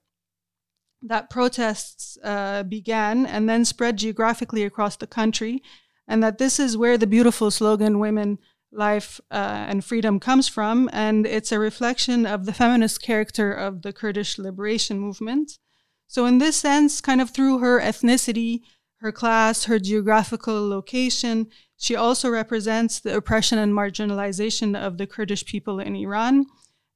that 1.03 1.29
protests 1.29 2.17
uh, 2.23 2.63
began 2.63 3.25
and 3.25 3.49
then 3.49 3.65
spread 3.65 3.97
geographically 3.97 4.63
across 4.63 4.95
the 4.95 5.07
country, 5.07 5.61
and 6.07 6.23
that 6.23 6.37
this 6.37 6.59
is 6.59 6.77
where 6.77 6.97
the 6.97 7.07
beautiful 7.07 7.51
slogan 7.51 7.99
"Women, 7.99 8.39
Life, 8.71 9.19
uh, 9.29 9.65
and 9.67 9.83
Freedom" 9.83 10.19
comes 10.19 10.47
from, 10.47 10.89
and 10.93 11.27
it's 11.27 11.51
a 11.51 11.59
reflection 11.59 12.25
of 12.25 12.45
the 12.45 12.53
feminist 12.53 13.01
character 13.01 13.51
of 13.51 13.81
the 13.81 13.93
Kurdish 13.93 14.37
liberation 14.37 14.99
movement. 14.99 15.59
So, 16.07 16.25
in 16.25 16.37
this 16.37 16.55
sense, 16.57 17.01
kind 17.01 17.21
of 17.21 17.31
through 17.31 17.59
her 17.59 17.79
ethnicity, 17.79 18.61
her 18.97 19.11
class, 19.11 19.65
her 19.65 19.79
geographical 19.79 20.67
location, 20.67 21.47
she 21.77 21.95
also 21.95 22.29
represents 22.29 23.01
the 23.01 23.15
oppression 23.15 23.57
and 23.57 23.73
marginalization 23.73 24.79
of 24.79 24.97
the 24.97 25.07
Kurdish 25.07 25.45
people 25.45 25.79
in 25.79 25.95
Iran 25.95 26.45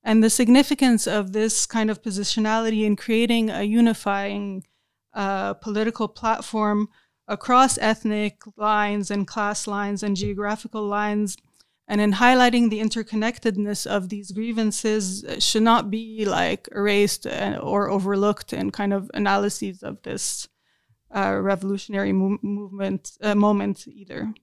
and 0.08 0.24
the 0.24 0.30
significance 0.30 1.06
of 1.06 1.34
this 1.34 1.66
kind 1.66 1.92
of 1.92 2.02
positionality 2.02 2.86
in 2.86 2.96
creating 2.96 3.50
a 3.50 3.64
unifying 3.64 4.64
uh, 5.14 5.54
political 5.56 6.08
platform 6.08 6.88
across 7.28 7.78
ethnic 7.80 8.42
lines 8.56 9.12
and 9.12 9.28
class 9.28 9.68
lines 9.68 10.02
and 10.02 10.16
geographical 10.16 10.88
lines 10.88 11.36
and 11.90 12.00
in 12.00 12.14
highlighting 12.14 12.70
the 12.70 12.80
interconnectedness 12.80 13.86
of 13.86 14.08
these 14.08 14.32
grievances 14.32 15.26
should 15.40 15.64
not 15.64 15.92
be 15.92 16.24
like 16.24 16.70
erased 16.72 17.28
uh, 17.28 17.60
or 17.62 17.90
overlooked 17.90 18.54
in 18.54 18.72
kind 18.72 18.94
of 18.94 19.12
analyses 19.14 19.84
of 19.84 20.02
this 20.04 20.48
uh, 21.14 21.38
revolutionary 21.42 22.14
mo- 22.14 22.40
movement 22.42 23.18
uh, 23.22 23.36
moment 23.36 23.86
either 23.90 24.34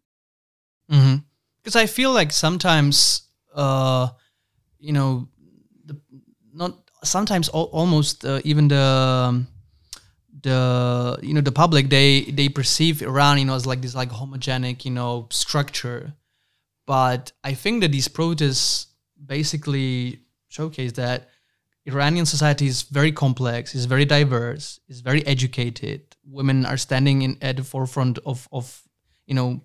because 0.88 1.00
mm-hmm. 1.00 1.78
i 1.78 1.86
feel 1.86 2.12
like 2.12 2.32
sometimes 2.32 3.22
uh, 3.54 4.08
you 4.78 4.92
know 4.92 5.26
not 6.54 6.78
sometimes 7.02 7.50
al- 7.52 7.70
almost 7.72 8.24
uh, 8.24 8.40
even 8.44 8.68
the 8.68 8.80
um, 8.80 9.46
the 10.42 11.18
you 11.22 11.34
know 11.34 11.40
the 11.40 11.52
public 11.52 11.90
they 11.90 12.22
they 12.22 12.48
perceive 12.48 13.02
Iran 13.02 13.38
you 13.38 13.44
know 13.44 13.54
as 13.54 13.66
like 13.66 13.82
this 13.82 13.94
like 13.94 14.10
homogenic 14.10 14.84
you 14.84 14.90
know 14.90 15.26
structure, 15.30 16.14
but 16.86 17.32
I 17.42 17.54
think 17.54 17.82
that 17.82 17.92
these 17.92 18.08
protests 18.08 18.86
basically 19.26 20.20
showcase 20.48 20.92
that 20.92 21.28
Iranian 21.86 22.24
society 22.24 22.66
is 22.66 22.82
very 22.82 23.12
complex, 23.12 23.74
is 23.74 23.84
very 23.84 24.04
diverse, 24.06 24.80
is 24.88 25.00
very 25.00 25.26
educated. 25.26 26.00
Women 26.24 26.64
are 26.64 26.78
standing 26.78 27.22
in 27.22 27.36
at 27.42 27.56
the 27.56 27.64
forefront 27.64 28.18
of 28.24 28.48
of 28.52 28.82
you 29.26 29.34
know 29.34 29.60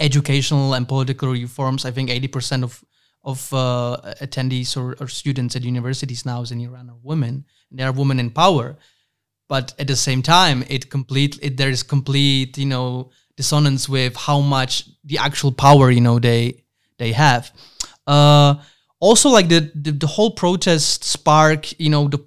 educational 0.00 0.74
and 0.74 0.86
political 0.88 1.30
reforms. 1.30 1.84
I 1.84 1.90
think 1.90 2.10
eighty 2.10 2.28
percent 2.28 2.64
of 2.64 2.84
of 3.24 3.52
uh, 3.54 3.96
attendees 4.20 4.76
or, 4.76 4.96
or, 5.00 5.06
students 5.06 5.54
at 5.54 5.62
universities 5.62 6.26
now 6.26 6.42
is 6.42 6.50
in 6.50 6.60
Iran 6.60 6.90
are 6.90 6.96
women. 7.02 7.44
There 7.70 7.88
are 7.88 7.92
women 7.92 8.18
in 8.18 8.30
power, 8.30 8.76
but 9.48 9.74
at 9.78 9.86
the 9.86 9.96
same 9.96 10.22
time, 10.22 10.64
it 10.68 10.90
complete 10.90 11.38
it, 11.40 11.56
there 11.56 11.70
is 11.70 11.82
complete 11.82 12.58
you 12.58 12.66
know 12.66 13.10
dissonance 13.36 13.88
with 13.88 14.16
how 14.16 14.40
much 14.40 14.88
the 15.04 15.18
actual 15.18 15.52
power 15.52 15.90
you 15.90 16.00
know 16.00 16.18
they 16.18 16.64
they 16.98 17.12
have. 17.12 17.52
Uh, 18.06 18.54
also, 18.98 19.28
like 19.30 19.48
the, 19.48 19.70
the, 19.74 19.92
the 19.92 20.06
whole 20.06 20.32
protest 20.32 21.04
spark, 21.04 21.78
you 21.80 21.90
know 21.90 22.08
the 22.08 22.18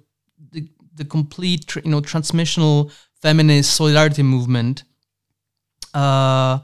the, 0.52 0.68
the 0.94 1.04
complete 1.04 1.76
you 1.76 1.90
know 1.90 2.00
transmissional 2.00 2.90
feminist 3.20 3.74
solidarity 3.74 4.22
movement. 4.22 4.84
Uh, 5.92 6.58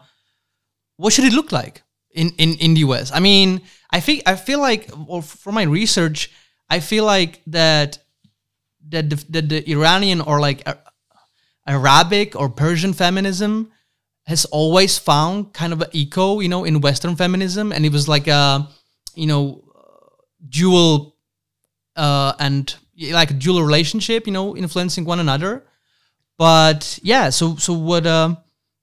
what 0.96 1.12
should 1.12 1.24
it 1.24 1.32
look 1.32 1.52
like 1.52 1.82
in, 2.12 2.30
in, 2.38 2.54
in 2.58 2.74
the 2.74 2.80
US? 2.80 3.10
I 3.12 3.20
mean, 3.20 3.62
I 3.92 4.00
think 4.00 4.22
I 4.26 4.36
feel 4.36 4.60
like, 4.60 4.90
well, 4.96 5.20
from 5.20 5.54
my 5.54 5.64
research, 5.64 6.30
I 6.70 6.80
feel 6.80 7.04
like 7.04 7.42
that 7.48 7.98
that 8.88 9.10
the, 9.10 9.16
that 9.30 9.48
the 9.48 9.70
Iranian 9.70 10.20
or 10.20 10.40
like 10.40 10.66
Arabic 11.66 12.34
or 12.34 12.48
Persian 12.48 12.92
feminism 12.92 13.70
has 14.26 14.44
always 14.46 14.98
found 14.98 15.52
kind 15.52 15.72
of 15.72 15.82
an 15.82 15.90
echo, 15.94 16.40
you 16.40 16.48
know, 16.48 16.64
in 16.64 16.80
Western 16.80 17.16
feminism, 17.16 17.72
and 17.72 17.84
it 17.84 17.92
was 17.92 18.08
like 18.08 18.28
a, 18.28 18.68
you 19.14 19.26
know, 19.26 19.62
dual 20.48 21.16
uh, 21.96 22.32
and 22.38 22.74
like 23.10 23.30
a 23.30 23.34
dual 23.34 23.62
relationship, 23.62 24.26
you 24.26 24.32
know, 24.32 24.56
influencing 24.56 25.04
one 25.04 25.20
another. 25.20 25.64
But 26.38 26.98
yeah, 27.02 27.30
so 27.30 27.56
so 27.56 27.72
what 27.72 28.06
uh, 28.06 28.36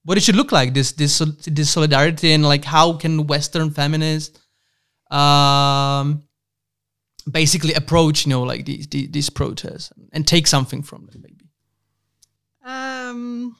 what 0.03 0.17
it 0.17 0.21
should 0.21 0.35
look 0.35 0.51
like 0.51 0.73
this 0.73 0.91
this 0.91 1.19
this 1.45 1.69
solidarity 1.69 2.31
and 2.33 2.43
like 2.43 2.65
how 2.65 2.93
can 2.93 3.27
Western 3.27 3.71
feminists 3.71 4.38
um, 5.09 6.23
basically 7.29 7.73
approach 7.73 8.25
you 8.25 8.29
know 8.29 8.43
like 8.43 8.65
these 8.65 8.87
these, 8.87 9.09
these 9.11 9.29
protests 9.29 9.91
and 10.11 10.27
take 10.27 10.47
something 10.47 10.83
from 10.83 11.05
them 11.07 11.21
maybe. 11.21 11.45
Um, 12.65 13.55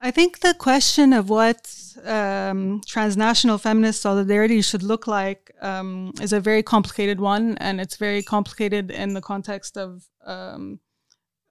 i 0.00 0.10
think 0.10 0.40
the 0.40 0.54
question 0.54 1.12
of 1.12 1.28
what 1.28 1.72
um, 2.04 2.80
transnational 2.86 3.58
feminist 3.58 4.02
solidarity 4.02 4.60
should 4.62 4.82
look 4.82 5.06
like 5.06 5.50
um, 5.62 6.12
is 6.20 6.32
a 6.32 6.40
very 6.40 6.62
complicated 6.62 7.20
one 7.20 7.56
and 7.58 7.80
it's 7.80 7.96
very 7.96 8.22
complicated 8.22 8.90
in 8.90 9.14
the 9.14 9.22
context 9.22 9.76
of 9.76 10.04
um, 10.24 10.80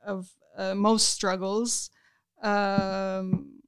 of 0.05 0.29
uh, 0.57 0.75
most 0.75 1.09
struggles. 1.09 1.89
Um, 2.41 3.61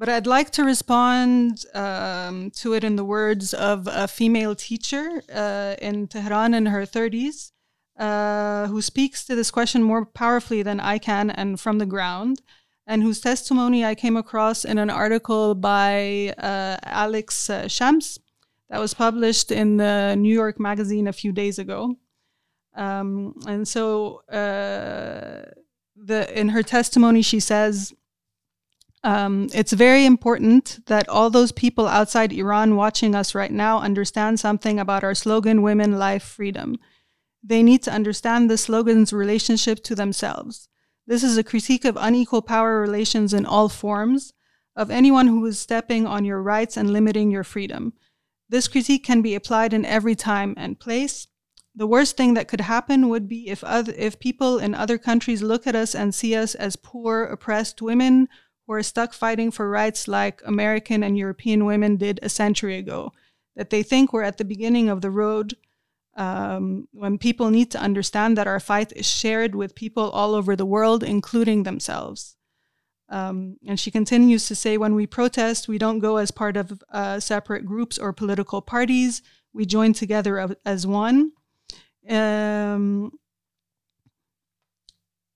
but 0.00 0.08
I'd 0.08 0.26
like 0.26 0.50
to 0.52 0.64
respond 0.64 1.66
um, 1.74 2.50
to 2.52 2.72
it 2.72 2.84
in 2.84 2.96
the 2.96 3.04
words 3.04 3.52
of 3.52 3.86
a 3.86 4.08
female 4.08 4.54
teacher 4.54 5.22
uh, 5.30 5.74
in 5.78 6.08
Tehran 6.08 6.54
in 6.54 6.64
her 6.64 6.86
30s, 6.86 7.52
uh, 7.98 8.66
who 8.68 8.80
speaks 8.80 9.26
to 9.26 9.34
this 9.34 9.50
question 9.50 9.82
more 9.82 10.06
powerfully 10.06 10.62
than 10.62 10.80
I 10.80 10.96
can 10.96 11.28
and 11.28 11.60
from 11.60 11.76
the 11.76 11.84
ground, 11.84 12.40
and 12.86 13.02
whose 13.02 13.20
testimony 13.20 13.84
I 13.84 13.94
came 13.94 14.16
across 14.16 14.64
in 14.64 14.78
an 14.78 14.88
article 14.88 15.54
by 15.54 16.32
uh, 16.38 16.78
Alex 16.82 17.50
uh, 17.50 17.68
Shams 17.68 18.18
that 18.70 18.80
was 18.80 18.94
published 18.94 19.52
in 19.52 19.76
the 19.76 20.16
New 20.16 20.32
York 20.32 20.58
Magazine 20.58 21.08
a 21.08 21.12
few 21.12 21.30
days 21.30 21.58
ago. 21.58 21.96
Um, 22.74 23.34
and 23.46 23.68
so, 23.68 24.22
uh, 24.30 25.44
the 25.94 26.40
in 26.40 26.48
her 26.48 26.62
testimony, 26.62 27.20
she 27.20 27.40
says, 27.40 27.92
um, 29.02 29.48
it's 29.54 29.72
very 29.72 30.04
important 30.04 30.80
that 30.86 31.08
all 31.08 31.30
those 31.30 31.52
people 31.52 31.86
outside 31.86 32.32
Iran 32.32 32.76
watching 32.76 33.14
us 33.14 33.34
right 33.34 33.50
now 33.50 33.78
understand 33.78 34.38
something 34.38 34.78
about 34.78 35.02
our 35.02 35.14
slogan, 35.14 35.62
Women, 35.62 35.98
Life, 35.98 36.22
Freedom. 36.22 36.76
They 37.42 37.62
need 37.62 37.82
to 37.84 37.92
understand 37.92 38.50
the 38.50 38.58
slogan's 38.58 39.12
relationship 39.12 39.82
to 39.84 39.94
themselves. 39.94 40.68
This 41.06 41.22
is 41.24 41.38
a 41.38 41.44
critique 41.44 41.86
of 41.86 41.96
unequal 41.98 42.42
power 42.42 42.80
relations 42.80 43.32
in 43.32 43.46
all 43.46 43.70
forms, 43.70 44.34
of 44.76 44.90
anyone 44.90 45.26
who 45.26 45.44
is 45.46 45.58
stepping 45.58 46.06
on 46.06 46.26
your 46.26 46.42
rights 46.42 46.76
and 46.76 46.92
limiting 46.92 47.30
your 47.30 47.44
freedom. 47.44 47.94
This 48.50 48.68
critique 48.68 49.04
can 49.04 49.22
be 49.22 49.34
applied 49.34 49.72
in 49.72 49.86
every 49.86 50.14
time 50.14 50.54
and 50.58 50.78
place. 50.78 51.26
The 51.74 51.86
worst 51.86 52.16
thing 52.16 52.34
that 52.34 52.48
could 52.48 52.60
happen 52.60 53.08
would 53.08 53.28
be 53.28 53.48
if, 53.48 53.64
other, 53.64 53.94
if 53.96 54.20
people 54.20 54.58
in 54.58 54.74
other 54.74 54.98
countries 54.98 55.42
look 55.42 55.66
at 55.66 55.74
us 55.74 55.94
and 55.94 56.14
see 56.14 56.34
us 56.34 56.54
as 56.54 56.76
poor, 56.76 57.24
oppressed 57.24 57.80
women 57.80 58.28
are 58.72 58.82
stuck 58.82 59.12
fighting 59.12 59.50
for 59.50 59.68
rights 59.68 60.08
like 60.08 60.42
American 60.44 61.02
and 61.02 61.16
European 61.16 61.64
women 61.64 61.96
did 61.96 62.20
a 62.22 62.28
century 62.28 62.76
ago, 62.76 63.12
that 63.56 63.70
they 63.70 63.82
think 63.82 64.12
we're 64.12 64.22
at 64.22 64.38
the 64.38 64.44
beginning 64.44 64.88
of 64.88 65.00
the 65.00 65.10
road 65.10 65.56
um, 66.16 66.88
when 66.92 67.18
people 67.18 67.50
need 67.50 67.70
to 67.70 67.80
understand 67.80 68.36
that 68.36 68.46
our 68.46 68.60
fight 68.60 68.92
is 68.96 69.06
shared 69.06 69.54
with 69.54 69.74
people 69.74 70.10
all 70.10 70.34
over 70.34 70.56
the 70.56 70.66
world, 70.66 71.02
including 71.02 71.62
themselves. 71.62 72.36
Um, 73.08 73.56
and 73.66 73.78
she 73.78 73.90
continues 73.90 74.46
to 74.46 74.54
say, 74.54 74.76
when 74.76 74.94
we 74.94 75.06
protest, 75.06 75.66
we 75.66 75.78
don't 75.78 75.98
go 75.98 76.16
as 76.18 76.30
part 76.30 76.56
of 76.56 76.82
uh, 76.92 77.18
separate 77.18 77.66
groups 77.66 77.98
or 77.98 78.12
political 78.12 78.62
parties. 78.62 79.22
We 79.52 79.66
join 79.66 79.92
together 79.94 80.54
as 80.64 80.86
one. 80.86 81.32
Um, 82.08 83.12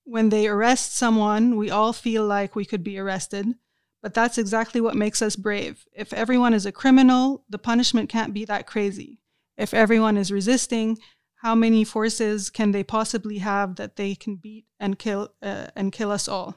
when 0.05 0.29
they 0.29 0.47
arrest 0.47 0.95
someone, 0.95 1.57
we 1.57 1.71
all 1.71 1.93
feel 1.93 2.25
like 2.25 2.55
we 2.55 2.65
could 2.65 2.85
be 2.85 2.99
arrested. 2.99 3.55
But 4.03 4.13
that's 4.13 4.37
exactly 4.37 4.81
what 4.81 4.97
makes 4.97 5.23
us 5.23 5.35
brave. 5.35 5.87
If 5.93 6.13
everyone 6.13 6.53
is 6.53 6.67
a 6.67 6.73
criminal, 6.73 7.45
the 7.49 7.59
punishment 7.59 8.11
can't 8.11 8.35
be 8.35 8.45
that 8.45 8.67
crazy. 8.67 9.19
If 9.57 9.73
everyone 9.73 10.19
is 10.19 10.31
resisting, 10.31 10.99
how 11.37 11.55
many 11.55 11.85
forces 11.85 12.51
can 12.51 12.73
they 12.73 12.85
possibly 12.85 13.39
have 13.39 13.77
that 13.77 13.97
they 13.97 14.15
can 14.15 14.37
beat 14.37 14.67
and 14.79 14.99
kill 14.99 15.31
uh, 15.43 15.69
and 15.75 15.93
kill 15.93 16.11
us 16.11 16.29
all? 16.29 16.57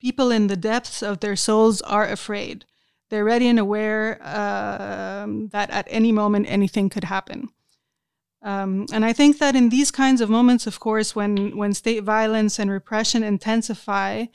People 0.00 0.30
in 0.30 0.46
the 0.46 0.56
depths 0.56 1.02
of 1.02 1.20
their 1.20 1.36
souls 1.36 1.82
are 1.82 2.06
afraid. 2.06 2.66
They're 3.08 3.24
ready 3.24 3.48
and 3.48 3.58
aware 3.58 4.20
um, 4.22 5.48
that 5.48 5.70
at 5.70 5.86
any 5.90 6.12
moment 6.12 6.46
anything 6.48 6.88
could 6.88 7.04
happen. 7.04 7.48
Um, 8.46 8.86
and 8.92 9.04
I 9.04 9.12
think 9.12 9.38
that 9.38 9.56
in 9.56 9.70
these 9.70 9.90
kinds 9.90 10.20
of 10.20 10.30
moments, 10.30 10.68
of 10.68 10.78
course, 10.78 11.16
when 11.16 11.56
when 11.56 11.74
state 11.74 12.04
violence 12.04 12.60
and 12.60 12.70
repression 12.70 13.24
intensify, 13.24 14.26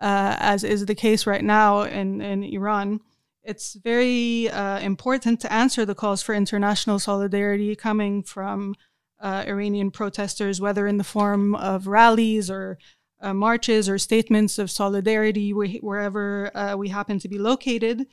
uh, 0.00 0.34
as 0.40 0.64
is 0.64 0.86
the 0.86 0.94
case 0.96 1.24
right 1.24 1.44
now 1.44 1.82
in, 1.82 2.20
in 2.20 2.42
Iran, 2.42 2.98
it's 3.44 3.74
very 3.74 4.48
uh, 4.50 4.80
important 4.80 5.38
to 5.40 5.52
answer 5.52 5.84
the 5.84 5.94
calls 5.94 6.20
for 6.20 6.34
international 6.34 6.98
solidarity 6.98 7.76
coming 7.76 8.24
from 8.24 8.74
uh, 9.20 9.44
Iranian 9.46 9.92
protesters, 9.92 10.60
whether 10.60 10.88
in 10.88 10.98
the 10.98 11.04
form 11.04 11.54
of 11.54 11.86
rallies 11.86 12.50
or 12.50 12.76
uh, 13.20 13.34
marches 13.34 13.88
or 13.88 13.98
statements 13.98 14.58
of 14.58 14.68
solidarity 14.68 15.52
wherever 15.52 16.50
uh, 16.56 16.74
we 16.76 16.88
happen 16.88 17.20
to 17.20 17.28
be 17.28 17.38
located. 17.38 18.06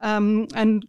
Um, 0.00 0.48
and 0.54 0.86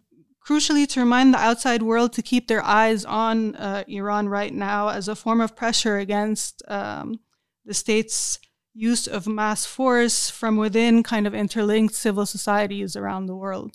crucially, 0.50 0.88
to 0.88 1.00
remind 1.00 1.34
the 1.34 1.38
outside 1.38 1.84
world 1.84 2.12
to 2.14 2.22
keep 2.22 2.48
their 2.48 2.64
eyes 2.64 3.06
on 3.06 3.56
uh, 3.56 3.84
Iran 3.88 4.28
right 4.30 4.54
now 4.54 4.90
as 4.90 5.08
a 5.08 5.16
form 5.16 5.42
of 5.42 5.56
pressure 5.56 5.98
against 5.98 6.64
um, 6.68 7.20
the 7.66 7.74
state's 7.74 8.40
use 8.74 9.08
of 9.08 9.28
mass 9.28 9.66
force 9.66 10.30
from 10.30 10.58
within 10.58 11.04
kind 11.04 11.28
of 11.28 11.36
interlinked 11.36 11.94
civil 11.94 12.26
societies 12.26 12.96
around 12.96 13.28
the 13.28 13.36
world. 13.36 13.72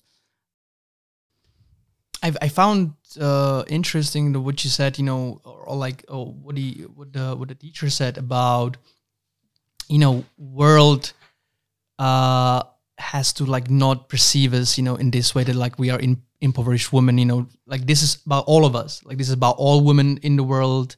I 2.41 2.47
found 2.47 2.93
uh, 3.21 3.63
interesting 3.67 4.33
the, 4.33 4.39
what 4.39 4.63
you 4.63 4.69
said, 4.71 4.97
you 4.97 5.05
know, 5.05 5.41
or, 5.45 5.75
like 5.75 6.03
oh, 6.09 6.25
what 6.25 6.57
he 6.57 6.85
what 6.95 7.13
the 7.13 7.35
what 7.35 7.49
the 7.49 7.55
teacher 7.55 7.89
said 7.91 8.17
about 8.17 8.77
you 9.87 9.99
know 9.99 10.25
world 10.35 11.13
uh 11.99 12.63
has 12.97 13.31
to 13.33 13.45
like 13.45 13.69
not 13.69 14.09
perceive 14.09 14.53
us 14.55 14.77
you 14.77 14.83
know 14.83 14.95
in 14.95 15.11
this 15.11 15.35
way 15.35 15.43
that 15.43 15.55
like 15.55 15.77
we 15.77 15.91
are 15.91 15.99
in, 15.99 16.23
impoverished 16.45 16.93
women 16.93 17.17
you 17.17 17.25
know 17.25 17.47
like 17.65 17.85
this 17.85 18.01
is 18.01 18.11
about 18.25 18.45
all 18.47 18.63
of 18.65 18.75
us 18.75 19.03
like 19.05 19.17
this 19.17 19.27
is 19.27 19.33
about 19.33 19.55
all 19.57 19.83
women 19.83 20.17
in 20.27 20.35
the 20.35 20.43
world 20.43 20.95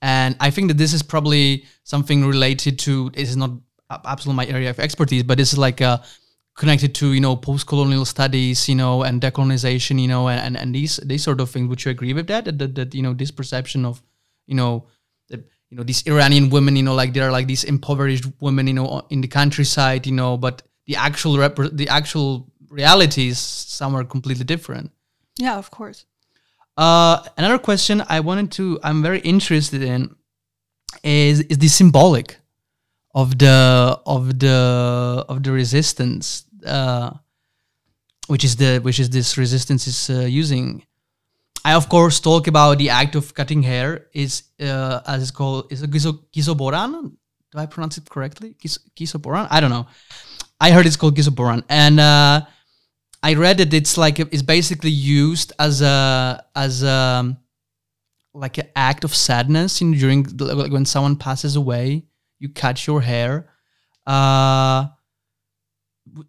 and 0.00 0.36
i 0.40 0.50
think 0.50 0.68
that 0.68 0.78
this 0.78 0.92
is 0.92 1.02
probably 1.02 1.64
something 1.84 2.24
related 2.26 2.78
to 2.78 3.10
this 3.10 3.28
is 3.28 3.36
not 3.36 3.50
absolutely 4.04 4.36
my 4.36 4.46
area 4.56 4.70
of 4.70 4.78
expertise 4.78 5.22
but 5.22 5.36
this 5.38 5.52
is 5.52 5.58
like 5.58 5.80
uh 5.80 5.98
connected 6.56 6.94
to 6.94 7.12
you 7.12 7.20
know 7.20 7.36
post-colonial 7.36 8.04
studies 8.04 8.68
you 8.68 8.74
know 8.74 9.02
and 9.02 9.20
decolonization 9.20 10.00
you 10.00 10.08
know 10.08 10.28
and, 10.28 10.40
and, 10.40 10.56
and 10.56 10.74
these 10.74 10.96
these 11.04 11.22
sort 11.22 11.40
of 11.40 11.50
things 11.50 11.68
would 11.68 11.84
you 11.84 11.90
agree 11.90 12.14
with 12.14 12.26
that 12.26 12.44
that, 12.46 12.58
that, 12.58 12.74
that 12.74 12.94
you 12.94 13.02
know 13.02 13.12
this 13.12 13.30
perception 13.30 13.84
of 13.84 14.02
you 14.46 14.54
know 14.54 14.86
that, 15.28 15.40
you 15.70 15.76
know 15.76 15.82
these 15.82 16.06
Iranian 16.06 16.50
women, 16.50 16.76
you 16.76 16.82
know, 16.82 16.94
like 16.94 17.12
they're 17.12 17.32
like 17.32 17.46
these 17.46 17.64
impoverished 17.64 18.26
women, 18.40 18.66
you 18.66 18.74
know, 18.74 19.02
in 19.10 19.20
the 19.20 19.28
countryside, 19.28 20.06
you 20.06 20.12
know, 20.12 20.36
but 20.36 20.62
the 20.86 20.96
actual 20.96 21.38
rep- 21.38 21.72
the 21.72 21.88
actual 21.88 22.52
reality 22.76 23.28
is 23.28 23.38
somewhere 23.38 24.04
completely 24.04 24.44
different. 24.44 24.90
Yeah, 25.38 25.56
of 25.58 25.70
course. 25.70 26.04
Uh, 26.76 27.22
another 27.36 27.58
question 27.58 28.02
I 28.08 28.20
wanted 28.20 28.52
to, 28.52 28.78
I'm 28.82 29.02
very 29.02 29.20
interested 29.20 29.82
in, 29.82 30.14
is 31.02 31.40
is 31.40 31.58
the 31.58 31.68
symbolic 31.68 32.38
of 33.14 33.38
the 33.38 33.98
of 34.06 34.38
the 34.38 35.24
of 35.28 35.42
the 35.42 35.52
resistance, 35.52 36.44
uh, 36.66 37.10
which 38.26 38.44
is 38.44 38.56
the 38.56 38.78
which 38.80 38.98
is 39.00 39.08
this 39.10 39.38
resistance 39.38 39.86
is 39.86 40.10
uh, 40.10 40.26
using. 40.42 40.84
I 41.64 41.74
of 41.74 41.88
course 41.88 42.20
talk 42.20 42.46
about 42.46 42.78
the 42.78 42.90
act 42.90 43.16
of 43.16 43.34
cutting 43.34 43.62
hair 43.62 44.06
is 44.12 44.44
uh, 44.60 45.00
as 45.06 45.22
it's 45.22 45.30
called 45.30 45.72
is 45.72 45.82
a 45.82 45.88
gizoboran. 45.88 47.16
Do 47.52 47.58
I 47.58 47.66
pronounce 47.66 47.98
it 47.98 48.08
correctly? 48.08 48.54
Gizoboran? 48.96 49.48
I 49.50 49.60
don't 49.60 49.70
know. 49.70 49.86
I 50.60 50.70
heard 50.70 50.86
it's 50.86 50.96
called 50.96 51.16
gizoboran, 51.16 51.62
and 51.68 51.98
uh, 52.00 52.40
I 53.22 53.34
read 53.34 53.58
that 53.58 53.74
it's 53.74 53.96
like 53.96 54.18
it's 54.20 54.42
basically 54.42 54.90
used 54.90 55.52
as 55.58 55.82
a 55.82 56.44
as 56.54 56.82
a 56.82 57.36
like 58.34 58.58
an 58.58 58.68
act 58.76 59.04
of 59.04 59.14
sadness. 59.14 59.80
Know, 59.80 59.96
during 59.96 60.24
like 60.38 60.72
when 60.72 60.84
someone 60.84 61.16
passes 61.16 61.56
away, 61.56 62.04
you 62.38 62.48
cut 62.48 62.86
your 62.86 63.00
hair. 63.00 63.48
Uh, 64.06 64.88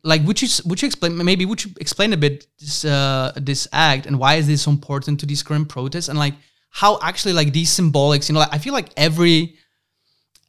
like 0.04 0.26
would 0.26 0.42
you 0.42 0.48
would 0.66 0.82
you 0.82 0.88
explain 0.88 1.24
maybe 1.24 1.46
would 1.46 1.64
you 1.64 1.72
explain 1.80 2.14
a 2.14 2.18
bit 2.18 2.48
this 2.60 2.84
uh, 2.84 3.32
this 3.36 3.68
act 3.72 4.06
and 4.06 4.18
why 4.20 4.36
is 4.36 4.48
this 4.48 4.64
so 4.64 4.72
important 4.72 5.20
to 5.20 5.26
these 5.26 5.44
current 5.44 5.70
protests 5.70 6.10
and 6.10 6.18
like 6.18 6.34
how 6.70 7.00
actually 7.02 7.34
like 7.34 7.54
these 7.54 7.70
symbolics 7.70 8.28
you 8.28 8.34
know 8.34 8.40
like, 8.40 8.54
I 8.54 8.58
feel 8.58 8.74
like 8.74 8.90
every 8.98 9.56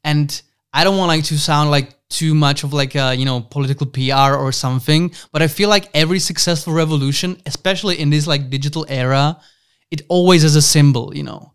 and 0.03 0.43
I 0.73 0.85
don't 0.85 0.97
want 0.97 1.09
like 1.09 1.25
to 1.25 1.39
sound 1.39 1.71
like 1.71 1.98
too 2.11 2.35
much 2.35 2.65
of 2.65 2.73
like 2.73 2.95
a 2.95 3.15
you 3.15 3.25
know 3.25 3.41
political 3.41 3.87
PR 3.87 4.35
or 4.35 4.51
something 4.53 5.13
but 5.33 5.43
I 5.43 5.49
feel 5.49 5.69
like 5.69 5.91
every 5.95 6.19
successful 6.19 6.73
revolution 6.73 7.41
especially 7.47 7.99
in 8.01 8.11
this 8.11 8.27
like 8.27 8.51
digital 8.51 8.87
era 8.89 9.39
it 9.91 10.03
always 10.09 10.43
has 10.43 10.57
a 10.57 10.63
symbol 10.63 11.15
you 11.15 11.23
know 11.23 11.53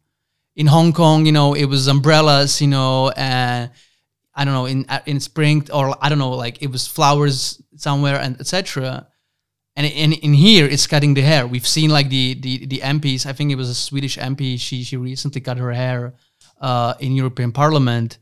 in 0.56 0.68
Hong 0.68 0.94
Kong 0.94 1.26
you 1.26 1.32
know 1.32 1.54
it 1.54 1.66
was 1.66 1.88
umbrellas 1.88 2.62
you 2.62 2.68
know 2.68 3.10
and 3.16 3.72
I 4.36 4.46
don't 4.46 4.54
know 4.54 4.66
in 4.66 4.86
in 5.06 5.20
spring 5.20 5.68
or 5.72 5.96
I 6.02 6.10
don't 6.10 6.18
know 6.18 6.32
like 6.32 6.62
it 6.62 6.72
was 6.72 6.88
flowers 6.88 7.62
somewhere 7.76 8.20
and 8.20 8.40
etc. 8.40 9.08
And 9.76 9.86
in 9.88 10.14
in 10.14 10.34
here 10.34 10.66
it's 10.66 10.88
cutting 10.88 11.14
the 11.14 11.22
hair. 11.22 11.46
We've 11.46 11.68
seen 11.68 11.90
like 11.90 12.10
the 12.10 12.34
the 12.36 12.66
the 12.66 12.80
MPs. 12.80 13.26
I 13.26 13.34
think 13.34 13.52
it 13.52 13.56
was 13.56 13.70
a 13.70 13.76
Swedish 13.76 14.18
MP. 14.18 14.60
She 14.60 14.84
she 14.84 14.98
recently 14.98 15.42
cut 15.42 15.58
her 15.58 15.72
hair 15.72 16.14
uh, 16.60 16.96
in 17.00 17.14
European 17.14 17.52
Parliament. 17.52 18.18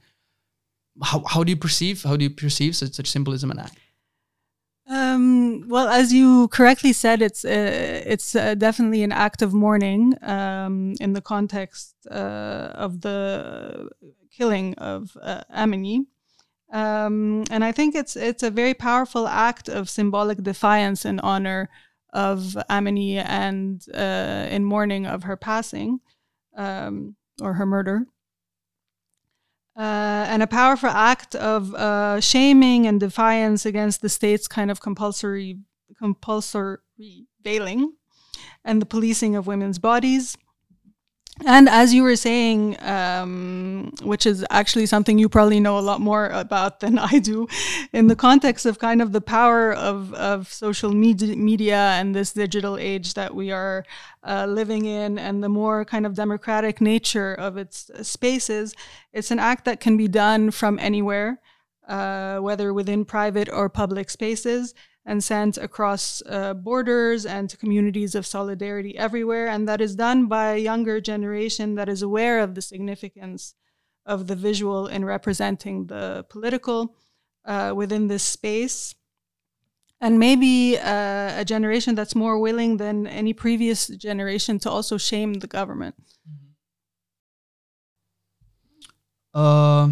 How 1.03 1.23
how 1.27 1.43
do 1.43 1.51
you 1.51 1.57
perceive 1.57 2.03
how 2.03 2.15
do 2.15 2.23
you 2.23 2.29
perceive 2.29 2.75
such 2.75 2.93
such 2.93 3.09
symbolism 3.09 3.51
and 3.51 3.59
act? 3.59 3.77
Um, 4.91 5.69
well, 5.69 5.87
as 5.87 6.11
you 6.11 6.47
correctly 6.49 6.91
said, 6.91 7.21
it's 7.21 7.45
uh, 7.45 8.03
it's 8.05 8.35
uh, 8.35 8.55
definitely 8.55 9.03
an 9.03 9.11
act 9.11 9.41
of 9.41 9.53
mourning 9.53 10.15
um, 10.21 10.95
in 10.99 11.13
the 11.13 11.21
context 11.21 11.95
uh, 12.09 12.71
of 12.75 13.01
the 13.01 13.89
killing 14.31 14.73
of 14.75 15.15
uh, 15.21 15.43
Amini. 15.55 16.07
Um, 16.73 17.43
and 17.51 17.63
I 17.63 17.71
think 17.71 17.95
it's 17.95 18.15
it's 18.15 18.43
a 18.43 18.51
very 18.51 18.73
powerful 18.73 19.27
act 19.27 19.69
of 19.69 19.89
symbolic 19.89 20.43
defiance 20.43 21.05
in 21.05 21.19
honor 21.19 21.69
of 22.13 22.57
Amini 22.69 23.23
and 23.25 23.81
uh, 23.93 24.47
in 24.49 24.65
mourning 24.65 25.05
of 25.05 25.23
her 25.23 25.37
passing 25.37 25.99
um, 26.57 27.15
or 27.41 27.53
her 27.53 27.65
murder. 27.65 28.05
Uh, 29.81 30.27
and 30.29 30.43
a 30.43 30.47
powerful 30.47 30.89
act 30.89 31.33
of 31.33 31.73
uh, 31.73 32.19
shaming 32.19 32.85
and 32.85 32.99
defiance 32.99 33.65
against 33.65 34.03
the 34.03 34.09
state's 34.09 34.47
kind 34.47 34.69
of 34.69 34.79
compulsory 34.79 35.57
compulsory 35.97 36.77
veiling 37.41 37.91
and 38.63 38.79
the 38.79 38.85
policing 38.85 39.35
of 39.35 39.47
women's 39.47 39.79
bodies 39.79 40.37
and 41.45 41.69
as 41.69 41.93
you 41.93 42.03
were 42.03 42.15
saying, 42.15 42.81
um, 42.81 43.93
which 44.03 44.25
is 44.25 44.45
actually 44.49 44.85
something 44.85 45.17
you 45.17 45.29
probably 45.29 45.59
know 45.59 45.77
a 45.77 45.81
lot 45.81 46.01
more 46.01 46.27
about 46.27 46.79
than 46.79 46.99
I 46.99 47.19
do, 47.19 47.47
in 47.93 48.07
the 48.07 48.15
context 48.15 48.65
of 48.65 48.79
kind 48.79 49.01
of 49.01 49.11
the 49.11 49.21
power 49.21 49.73
of, 49.73 50.13
of 50.13 50.51
social 50.51 50.91
media, 50.91 51.35
media 51.35 51.77
and 51.97 52.15
this 52.15 52.33
digital 52.33 52.77
age 52.77 53.13
that 53.15 53.33
we 53.35 53.51
are 53.51 53.85
uh, 54.23 54.45
living 54.45 54.85
in, 54.85 55.17
and 55.17 55.43
the 55.43 55.49
more 55.49 55.85
kind 55.85 56.05
of 56.05 56.13
democratic 56.15 56.81
nature 56.81 57.33
of 57.33 57.57
its 57.57 57.89
spaces, 58.01 58.75
it's 59.13 59.31
an 59.31 59.39
act 59.39 59.65
that 59.65 59.79
can 59.79 59.97
be 59.97 60.07
done 60.07 60.51
from 60.51 60.77
anywhere, 60.79 61.39
uh, 61.87 62.37
whether 62.37 62.73
within 62.73 63.05
private 63.05 63.49
or 63.49 63.69
public 63.69 64.09
spaces 64.09 64.73
and 65.11 65.21
sent 65.21 65.57
across 65.57 66.23
uh, 66.25 66.53
borders 66.53 67.25
and 67.25 67.49
to 67.49 67.57
communities 67.57 68.15
of 68.15 68.25
solidarity 68.25 68.97
everywhere. 68.97 69.49
And 69.49 69.67
that 69.67 69.81
is 69.81 69.93
done 69.93 70.27
by 70.27 70.53
a 70.53 70.57
younger 70.57 71.01
generation 71.01 71.75
that 71.75 71.89
is 71.89 72.01
aware 72.01 72.39
of 72.39 72.55
the 72.55 72.61
significance 72.61 73.53
of 74.05 74.27
the 74.27 74.37
visual 74.37 74.87
in 74.87 75.03
representing 75.03 75.87
the 75.87 76.25
political 76.29 76.95
uh, 77.43 77.73
within 77.75 78.07
this 78.07 78.23
space. 78.23 78.95
And 79.99 80.17
maybe 80.17 80.77
uh, 80.77 81.41
a 81.41 81.43
generation 81.43 81.93
that's 81.93 82.15
more 82.15 82.39
willing 82.39 82.77
than 82.77 83.05
any 83.05 83.33
previous 83.33 83.87
generation 83.87 84.59
to 84.59 84.69
also 84.69 84.97
shame 84.97 85.33
the 85.43 85.47
government. 85.59 85.95
Uh, 89.33 89.89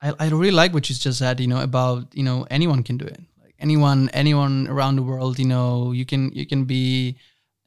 I, 0.00 0.14
I 0.20 0.28
really 0.28 0.52
like 0.52 0.72
what 0.72 0.88
you 0.88 0.94
just 0.94 1.18
said. 1.18 1.40
You 1.40 1.48
know 1.48 1.60
about 1.60 2.14
you 2.14 2.22
know 2.22 2.46
anyone 2.50 2.84
can 2.84 2.98
do 2.98 3.06
it. 3.06 3.20
Anyone 3.64 4.10
anyone 4.12 4.68
around 4.68 4.96
the 4.96 5.06
world. 5.10 5.38
You 5.38 5.48
know 5.54 5.92
you 5.98 6.04
can 6.04 6.22
you 6.38 6.46
can 6.52 6.64
be 6.64 7.16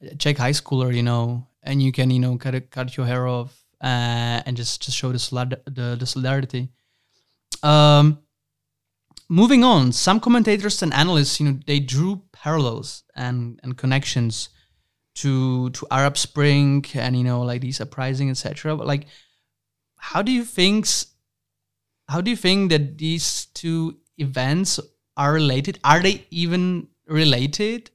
a 0.00 0.14
Czech 0.22 0.38
high 0.38 0.54
schooler. 0.60 0.94
You 0.94 1.02
know 1.02 1.48
and 1.68 1.82
you 1.82 1.92
can 1.92 2.10
you 2.10 2.20
know 2.24 2.36
cut 2.38 2.54
cut 2.70 2.96
your 2.96 3.06
hair 3.06 3.26
off 3.26 3.52
uh, 3.80 4.40
and 4.46 4.56
just 4.56 4.82
just 4.82 4.96
show 4.96 5.12
the 5.12 5.18
solid, 5.18 5.60
the, 5.66 5.96
the 5.98 6.06
solidarity. 6.06 6.68
Um, 7.62 8.18
moving 9.28 9.64
on, 9.64 9.92
some 9.92 10.20
commentators 10.20 10.82
and 10.82 10.92
analysts, 10.94 11.40
you 11.40 11.46
know, 11.46 11.58
they 11.66 11.80
drew 11.80 12.22
parallels 12.32 13.04
and 13.14 13.60
and 13.62 13.76
connections 13.76 14.48
to 15.16 15.70
to 15.70 15.86
Arab 15.90 16.16
Spring 16.16 16.84
and 16.94 17.16
you 17.16 17.24
know 17.24 17.42
like 17.42 17.60
these 17.60 17.80
uprising 17.80 18.30
etc. 18.30 18.76
But 18.76 18.86
like, 18.86 19.06
how 19.96 20.22
do 20.22 20.32
you 20.32 20.44
think? 20.44 20.86
How 22.08 22.22
do 22.22 22.30
you 22.30 22.36
think 22.36 22.70
that 22.70 22.96
these 22.96 23.46
two 23.52 23.98
events 24.16 24.80
are 25.18 25.32
related? 25.34 25.78
Are 25.84 26.00
they 26.00 26.24
even 26.30 26.88
related? 27.06 27.90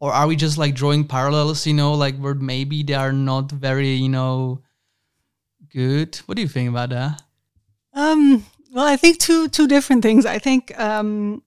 Or 0.00 0.12
are 0.12 0.28
we 0.28 0.36
just 0.36 0.56
like 0.56 0.74
drawing 0.74 1.04
parallels, 1.04 1.66
you 1.66 1.74
know, 1.74 1.92
like 1.94 2.16
where 2.16 2.34
maybe 2.34 2.84
they 2.84 2.94
are 2.94 3.12
not 3.12 3.50
very, 3.50 3.90
you 3.90 4.08
know, 4.08 4.62
good? 5.72 6.16
What 6.26 6.36
do 6.36 6.42
you 6.42 6.48
think 6.48 6.70
about 6.70 6.90
that? 6.90 7.22
Um, 7.92 8.46
well, 8.72 8.86
I 8.86 8.96
think 8.96 9.18
two 9.18 9.48
two 9.48 9.66
different 9.66 10.02
things. 10.02 10.24
I 10.24 10.38
think 10.38 10.78
um, 10.78 11.42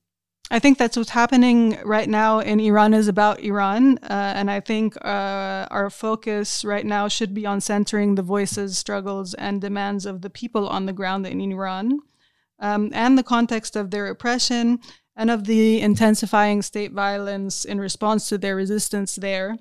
I 0.49 0.59
think 0.59 0.77
that's 0.77 0.97
what's 0.97 1.11
happening 1.11 1.79
right 1.85 2.09
now 2.09 2.39
in 2.39 2.59
Iran 2.59 2.93
is 2.93 3.07
about 3.07 3.39
Iran, 3.39 3.99
uh, 3.99 4.33
and 4.35 4.51
I 4.51 4.59
think 4.59 4.97
uh, 4.97 5.67
our 5.71 5.89
focus 5.89 6.65
right 6.65 6.85
now 6.85 7.07
should 7.07 7.33
be 7.33 7.45
on 7.45 7.61
centering 7.61 8.15
the 8.15 8.21
voices, 8.21 8.77
struggles, 8.77 9.33
and 9.35 9.61
demands 9.61 10.05
of 10.05 10.21
the 10.21 10.29
people 10.29 10.67
on 10.67 10.87
the 10.87 10.93
ground 10.93 11.25
in 11.25 11.39
Iran, 11.39 11.99
um, 12.59 12.89
and 12.93 13.17
the 13.17 13.23
context 13.23 13.77
of 13.77 13.91
their 13.91 14.07
oppression 14.07 14.79
and 15.15 15.29
of 15.29 15.45
the 15.45 15.81
intensifying 15.81 16.61
state 16.61 16.93
violence 16.93 17.65
in 17.65 17.79
response 17.79 18.29
to 18.29 18.37
their 18.37 18.55
resistance 18.55 19.15
there. 19.15 19.57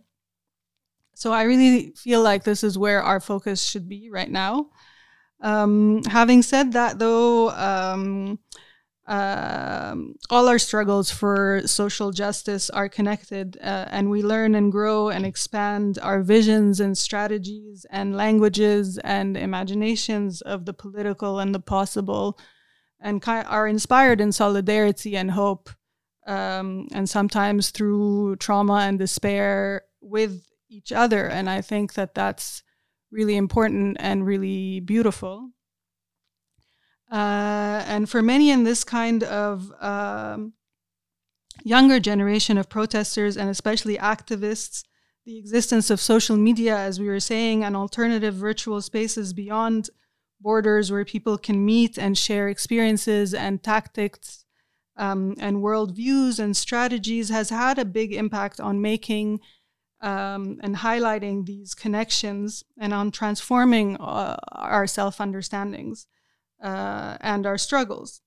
So 1.14 1.32
I 1.32 1.42
really 1.42 1.92
feel 1.96 2.22
like 2.22 2.44
this 2.44 2.64
is 2.64 2.78
where 2.78 3.02
our 3.02 3.20
focus 3.20 3.62
should 3.62 3.88
be 3.88 4.10
right 4.10 4.30
now. 4.30 4.70
Um, 5.42 6.02
having 6.04 6.42
said 6.42 6.72
that, 6.72 6.98
though, 6.98 7.50
um, 7.50 8.38
uh, 9.06 9.96
all 10.30 10.48
our 10.48 10.58
struggles 10.58 11.10
for 11.10 11.62
social 11.66 12.12
justice 12.12 12.70
are 12.70 12.88
connected, 12.88 13.58
uh, 13.60 13.86
and 13.90 14.08
we 14.08 14.22
learn 14.22 14.54
and 14.54 14.70
grow 14.70 15.08
and 15.08 15.26
expand 15.26 15.98
our 16.00 16.22
visions 16.22 16.78
and 16.78 16.96
strategies 16.96 17.84
and 17.90 18.16
languages 18.16 18.98
and 18.98 19.36
imaginations 19.36 20.42
of 20.42 20.64
the 20.64 20.72
political 20.72 21.40
and 21.40 21.54
the 21.54 21.60
possible, 21.60 22.38
and 23.00 23.22
are 23.26 23.66
inspired 23.66 24.20
in 24.20 24.32
solidarity 24.32 25.16
and 25.16 25.30
hope, 25.30 25.70
um, 26.26 26.86
and 26.92 27.08
sometimes 27.08 27.70
through 27.70 28.36
trauma 28.36 28.80
and 28.80 28.98
despair 28.98 29.82
with 30.00 30.44
each 30.68 30.92
other. 30.92 31.26
And 31.26 31.48
I 31.48 31.60
think 31.60 31.94
that 31.94 32.14
that's 32.14 32.62
really 33.10 33.36
important 33.36 33.96
and 34.00 34.26
really 34.26 34.80
beautiful. 34.80 35.50
Uh, 37.10 37.82
and 37.86 38.08
for 38.08 38.22
many 38.22 38.50
in 38.50 38.62
this 38.64 38.84
kind 38.84 39.24
of 39.24 39.72
um, 39.80 40.52
younger 41.64 41.98
generation 41.98 42.56
of 42.56 42.68
protesters 42.68 43.36
and 43.36 43.50
especially 43.50 43.96
activists, 43.96 44.84
the 45.26 45.38
existence 45.38 45.90
of 45.90 46.00
social 46.00 46.36
media, 46.36 46.76
as 46.76 47.00
we 47.00 47.06
were 47.06 47.20
saying, 47.20 47.64
and 47.64 47.76
alternative 47.76 48.34
virtual 48.34 48.80
spaces 48.80 49.32
beyond 49.32 49.90
borders 50.40 50.90
where 50.90 51.04
people 51.04 51.38
can 51.38 51.64
meet 51.64 51.98
and 51.98 52.16
share 52.16 52.48
experiences 52.48 53.34
and 53.34 53.62
tactics 53.62 54.44
um, 54.96 55.34
and 55.38 55.58
worldviews 55.58 56.38
and 56.38 56.56
strategies 56.56 57.28
has 57.30 57.50
had 57.50 57.78
a 57.78 57.84
big 57.84 58.12
impact 58.12 58.60
on 58.60 58.82
making 58.82 59.40
um, 60.02 60.58
and 60.62 60.76
highlighting 60.76 61.46
these 61.46 61.74
connections 61.74 62.64
and 62.78 62.92
on 62.92 63.10
transforming 63.10 63.96
uh, 63.96 64.36
our 64.52 64.86
self 64.86 65.20
understandings 65.20 66.06
uh, 66.62 67.16
and 67.20 67.46
our 67.46 67.58
struggles. 67.58 68.20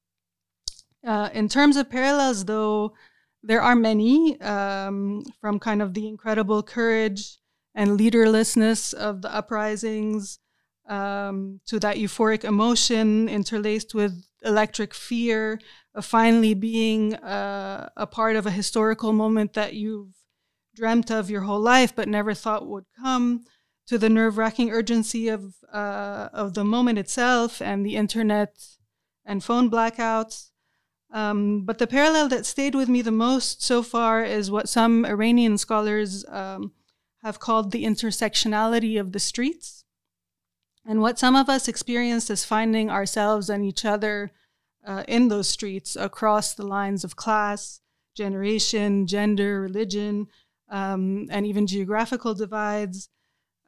Uh, 1.05 1.29
in 1.33 1.49
terms 1.49 1.75
of 1.75 1.89
parallels, 1.89 2.45
though, 2.45 2.93
there 3.41 3.61
are 3.61 3.75
many 3.75 4.39
um, 4.41 5.23
from 5.41 5.59
kind 5.59 5.81
of 5.81 5.93
the 5.93 6.07
incredible 6.07 6.63
courage 6.63 7.37
and 7.75 7.99
leaderlessness 7.99 8.93
of 8.93 9.21
the 9.21 9.33
uprisings 9.33 10.39
um, 10.87 11.59
to 11.65 11.79
that 11.79 11.97
euphoric 11.97 12.43
emotion 12.43 13.29
interlaced 13.29 13.93
with 13.93 14.25
electric 14.43 14.93
fear 14.93 15.59
of 15.95 16.05
finally 16.05 16.53
being 16.53 17.15
uh, 17.15 17.89
a 17.95 18.07
part 18.07 18.35
of 18.35 18.45
a 18.45 18.51
historical 18.51 19.13
moment 19.13 19.53
that 19.53 19.73
you've 19.73 20.13
dreamt 20.75 21.11
of 21.11 21.29
your 21.29 21.41
whole 21.41 21.59
life 21.59 21.95
but 21.95 22.07
never 22.07 22.33
thought 22.33 22.67
would 22.67 22.85
come 22.99 23.43
to 23.85 23.97
the 23.97 24.09
nerve-wracking 24.09 24.71
urgency 24.71 25.27
of 25.27 25.55
uh, 25.71 26.29
of 26.33 26.53
the 26.53 26.63
moment 26.63 26.97
itself 26.97 27.61
and 27.61 27.85
the 27.85 27.95
internet 27.95 28.65
and 29.25 29.43
phone 29.43 29.69
blackouts. 29.69 30.49
Um, 31.11 31.63
but 31.63 31.77
the 31.77 31.87
parallel 31.87 32.27
that 32.29 32.45
stayed 32.45 32.75
with 32.75 32.89
me 32.89 33.01
the 33.01 33.11
most 33.11 33.61
so 33.61 33.83
far 33.83 34.23
is 34.23 34.49
what 34.49 34.67
some 34.67 35.05
Iranian 35.05 35.57
scholars 35.57 36.25
um, 36.27 36.71
have 37.23 37.39
called 37.39 37.71
the 37.71 37.85
intersectionality 37.85 38.99
of 38.99 39.11
the 39.11 39.19
streets, 39.19 39.82
and 40.85 41.01
what 41.01 41.19
some 41.19 41.35
of 41.35 41.49
us 41.49 41.67
experienced 41.67 42.29
as 42.29 42.45
finding 42.45 42.89
ourselves 42.89 43.49
and 43.49 43.63
each 43.63 43.85
other 43.85 44.31
uh, 44.85 45.03
in 45.07 45.29
those 45.29 45.47
streets 45.47 45.95
across 45.95 46.53
the 46.53 46.65
lines 46.65 47.03
of 47.03 47.15
class, 47.15 47.79
generation, 48.15 49.07
gender, 49.07 49.61
religion, 49.61 50.27
um, 50.69 51.27
and 51.29 51.45
even 51.45 51.67
geographical 51.67 52.33
divides 52.33 53.09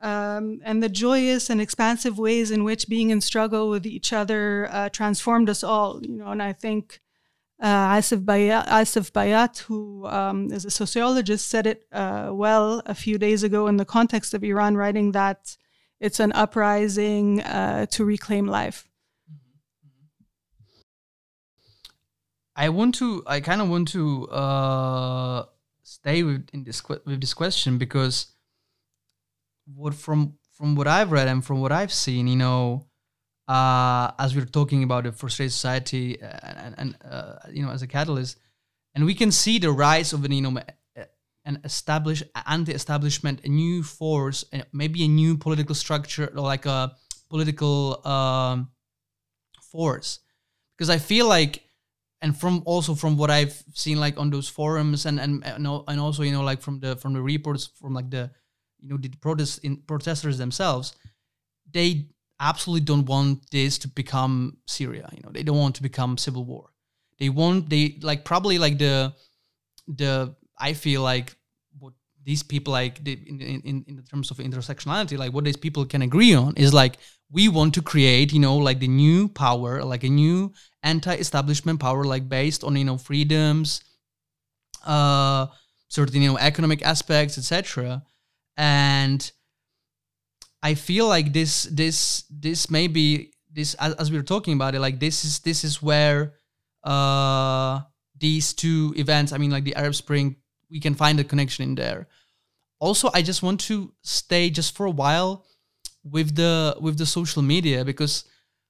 um, 0.02 0.60
and 0.64 0.84
the 0.84 0.90
joyous 0.90 1.50
and 1.50 1.62
expansive 1.62 2.20
ways 2.20 2.52
in 2.52 2.64
which 2.64 2.90
being 2.90 3.10
in 3.10 3.22
struggle 3.22 3.70
with 3.70 3.86
each 3.86 4.12
other 4.14 4.68
uh, 4.72 4.90
transformed 4.90 5.50
us 5.50 5.64
all. 5.64 6.02
You 6.04 6.18
know, 6.18 6.28
and 6.28 6.44
I 6.44 6.54
think 6.54 7.00
uh, 7.62 7.96
Asef, 7.96 8.24
Bayat, 8.24 8.68
Asef 8.68 9.12
Bayat, 9.12 9.60
who 9.60 10.06
um, 10.08 10.52
is 10.52 10.66
a 10.66 10.70
sociologist, 10.70 11.48
said 11.48 11.66
it 11.66 11.86
uh, 11.92 12.30
well 12.32 12.82
a 12.86 12.94
few 12.94 13.18
days 13.18 13.44
ago 13.44 13.68
in 13.68 13.78
the 13.78 13.86
context 13.86 14.34
of 14.34 14.44
Iran, 14.44 14.76
writing 14.76 15.14
that 15.14 15.58
it's 16.00 16.20
an 16.20 16.32
uprising 16.34 17.42
uh, 17.42 17.86
to 17.88 18.06
reclaim 18.06 18.48
life. 18.48 18.88
I 22.56 22.70
want 22.70 22.96
to. 22.96 23.24
I 23.28 23.42
kind 23.42 23.62
of 23.62 23.70
want 23.70 23.90
to 23.90 24.30
uh, 24.30 25.46
stay 25.84 26.24
with 26.24 26.48
in 26.54 26.64
this 26.64 26.82
with 26.88 27.20
this 27.20 27.34
question 27.34 27.78
because 27.78 28.28
what 29.74 29.94
from 29.94 30.38
from 30.54 30.76
what 30.76 30.88
I've 30.88 31.12
read 31.12 31.28
and 31.28 31.44
from 31.44 31.60
what 31.60 31.74
I've 31.74 31.92
seen, 31.92 32.28
you 32.28 32.38
know, 32.38 32.88
uh, 33.48 34.12
as 34.18 34.36
we 34.36 34.42
are 34.42 34.46
talking 34.46 34.84
about 34.84 35.04
the 35.04 35.12
frustrated 35.12 35.52
society 35.52 36.22
uh, 36.22 36.28
and, 36.44 36.76
and 36.78 36.98
uh, 37.04 37.36
you 37.52 37.66
know 37.66 37.72
as 37.72 37.82
a 37.82 37.88
catalyst, 37.88 38.38
and 38.94 39.06
we 39.06 39.14
can 39.14 39.32
see 39.32 39.60
the 39.60 39.72
rise 39.72 40.14
of 40.14 40.24
an 40.24 40.32
you 40.32 40.42
know 40.42 40.58
an 41.46 41.60
establish 41.64 42.24
anti-establishment, 42.48 43.42
a 43.44 43.50
new 43.50 43.84
force, 43.84 44.44
maybe 44.74 45.04
a 45.06 45.08
new 45.08 45.38
political 45.38 45.76
structure 45.76 46.32
or 46.36 46.42
like 46.42 46.66
a 46.66 46.94
political 47.30 48.06
um, 48.08 48.70
force, 49.62 50.20
because 50.78 50.90
I 50.90 50.98
feel 50.98 51.28
like. 51.28 51.62
And 52.22 52.36
from 52.36 52.64
also 52.66 52.96
from 52.96 53.18
what 53.18 53.30
I've 53.30 53.62
seen, 53.74 54.00
like 54.00 54.18
on 54.18 54.32
those 54.32 54.50
forums, 54.50 55.06
and 55.06 55.20
and 55.20 55.44
and 55.46 56.00
also 56.00 56.24
you 56.24 56.32
know 56.32 56.42
like 56.42 56.60
from 56.62 56.80
the 56.80 56.96
from 56.96 57.14
the 57.14 57.22
reports 57.22 57.70
from 57.80 57.94
like 57.94 58.10
the 58.10 58.32
you 58.86 58.90
know 58.90 58.98
the 58.98 59.10
protest 59.10 59.60
in 59.64 59.78
protesters 59.78 60.38
themselves 60.38 60.96
they 61.72 62.08
absolutely 62.40 62.86
don't 62.86 63.06
want 63.06 63.50
this 63.52 63.78
to 63.80 63.88
become 63.88 64.58
syria 64.68 65.10
you 65.14 65.22
know 65.24 65.32
they 65.32 65.44
don't 65.44 65.58
want 65.58 65.76
to 65.76 65.82
become 65.82 66.18
civil 66.18 66.44
war 66.44 66.70
they 67.20 67.30
want 67.30 67.70
they 67.70 67.98
like 68.02 68.26
probably 68.26 68.58
like 68.58 68.78
the 68.78 69.14
the 69.88 70.36
i 70.60 70.74
feel 70.74 71.02
like 71.02 71.36
what 71.80 71.94
these 72.24 72.44
people 72.44 72.74
like 72.74 73.00
in, 73.08 73.40
in 73.42 73.86
in 73.88 74.04
terms 74.04 74.32
of 74.32 74.38
intersectionality 74.38 75.18
like 75.18 75.34
what 75.34 75.44
these 75.44 75.58
people 75.58 75.86
can 75.86 76.02
agree 76.02 76.34
on 76.34 76.54
is 76.56 76.74
like 76.74 76.98
we 77.32 77.48
want 77.48 77.74
to 77.74 77.82
create 77.82 78.34
you 78.34 78.40
know 78.40 78.58
like 78.58 78.80
the 78.80 78.88
new 78.88 79.28
power 79.28 79.84
like 79.84 80.04
a 80.04 80.10
new 80.10 80.52
anti-establishment 80.84 81.80
power 81.80 82.04
like 82.04 82.28
based 82.30 82.64
on 82.64 82.76
you 82.76 82.86
know 82.86 82.98
freedoms 82.98 83.84
uh 84.86 85.48
certain 85.88 86.22
you 86.22 86.32
know 86.32 86.38
economic 86.38 86.82
aspects 86.84 87.38
etc 87.38 88.04
and 88.58 89.32
I 90.66 90.74
feel 90.74 91.08
like 91.08 91.32
this 91.32 91.64
this 91.66 92.24
this 92.30 92.72
maybe 92.72 93.34
this 93.52 93.76
as, 93.76 93.94
as, 93.96 94.12
we 94.12 94.18
were 94.18 94.24
talking 94.24 94.54
about 94.54 94.74
it 94.74 94.80
like 94.80 95.00
this 95.00 95.24
is 95.24 95.40
this 95.40 95.64
is 95.64 95.82
where 95.82 96.34
uh 96.84 97.82
these 98.18 98.54
two 98.54 98.94
events 98.98 99.32
I 99.32 99.38
mean 99.38 99.52
like 99.52 99.64
the 99.64 99.76
Arab 99.76 99.94
Spring 99.94 100.38
we 100.70 100.80
can 100.80 100.96
find 100.96 101.20
a 101.20 101.24
connection 101.24 101.64
in 101.64 101.76
there. 101.76 102.08
Also, 102.80 103.10
I 103.14 103.22
just 103.22 103.44
want 103.44 103.60
to 103.62 103.94
stay 104.02 104.50
just 104.50 104.76
for 104.76 104.86
a 104.86 104.92
while 104.92 105.46
with 106.04 106.36
the 106.36 106.78
with 106.80 106.98
the 106.98 107.06
social 107.06 107.42
media 107.42 107.84
because 107.84 108.26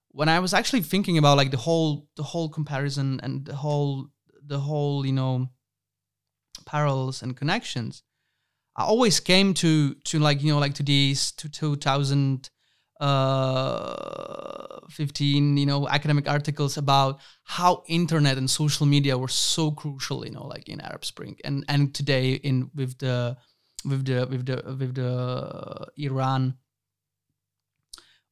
when 0.09 0.29
I 0.29 0.39
was 0.39 0.53
actually 0.53 0.81
thinking 0.81 1.17
about 1.17 1.37
like 1.37 1.51
the 1.51 1.57
whole 1.57 2.07
the 2.15 2.23
whole 2.23 2.49
comparison 2.49 3.19
and 3.21 3.45
the 3.45 3.55
whole 3.55 4.07
the 4.45 4.59
whole 4.59 5.05
you 5.05 5.13
know 5.13 5.49
parallels 6.65 7.21
and 7.21 7.35
connections, 7.35 8.03
I 8.75 8.83
always 8.83 9.19
came 9.19 9.53
to 9.55 9.95
to 9.95 10.19
like 10.19 10.41
you 10.41 10.53
know 10.53 10.59
like 10.59 10.75
to 10.75 10.83
these 10.83 11.31
to 11.33 11.49
2000 11.49 12.49
uh 12.99 14.79
15 14.89 15.57
you 15.57 15.65
know 15.65 15.87
academic 15.89 16.29
articles 16.29 16.77
about 16.77 17.19
how 17.43 17.83
internet 17.87 18.37
and 18.37 18.49
social 18.49 18.85
media 18.85 19.17
were 19.17 19.27
so 19.27 19.71
crucial 19.71 20.25
you 20.25 20.31
know 20.31 20.45
like 20.47 20.69
in 20.69 20.79
arab 20.79 21.03
spring 21.03 21.35
and 21.43 21.65
and 21.67 21.93
today 21.93 22.33
in 22.33 22.71
with 22.73 22.97
the 22.99 23.35
with 23.83 24.05
the 24.05 24.27
with 24.29 24.45
the 24.45 24.55
with 24.79 24.95
the 24.95 25.87
iran 25.97 26.55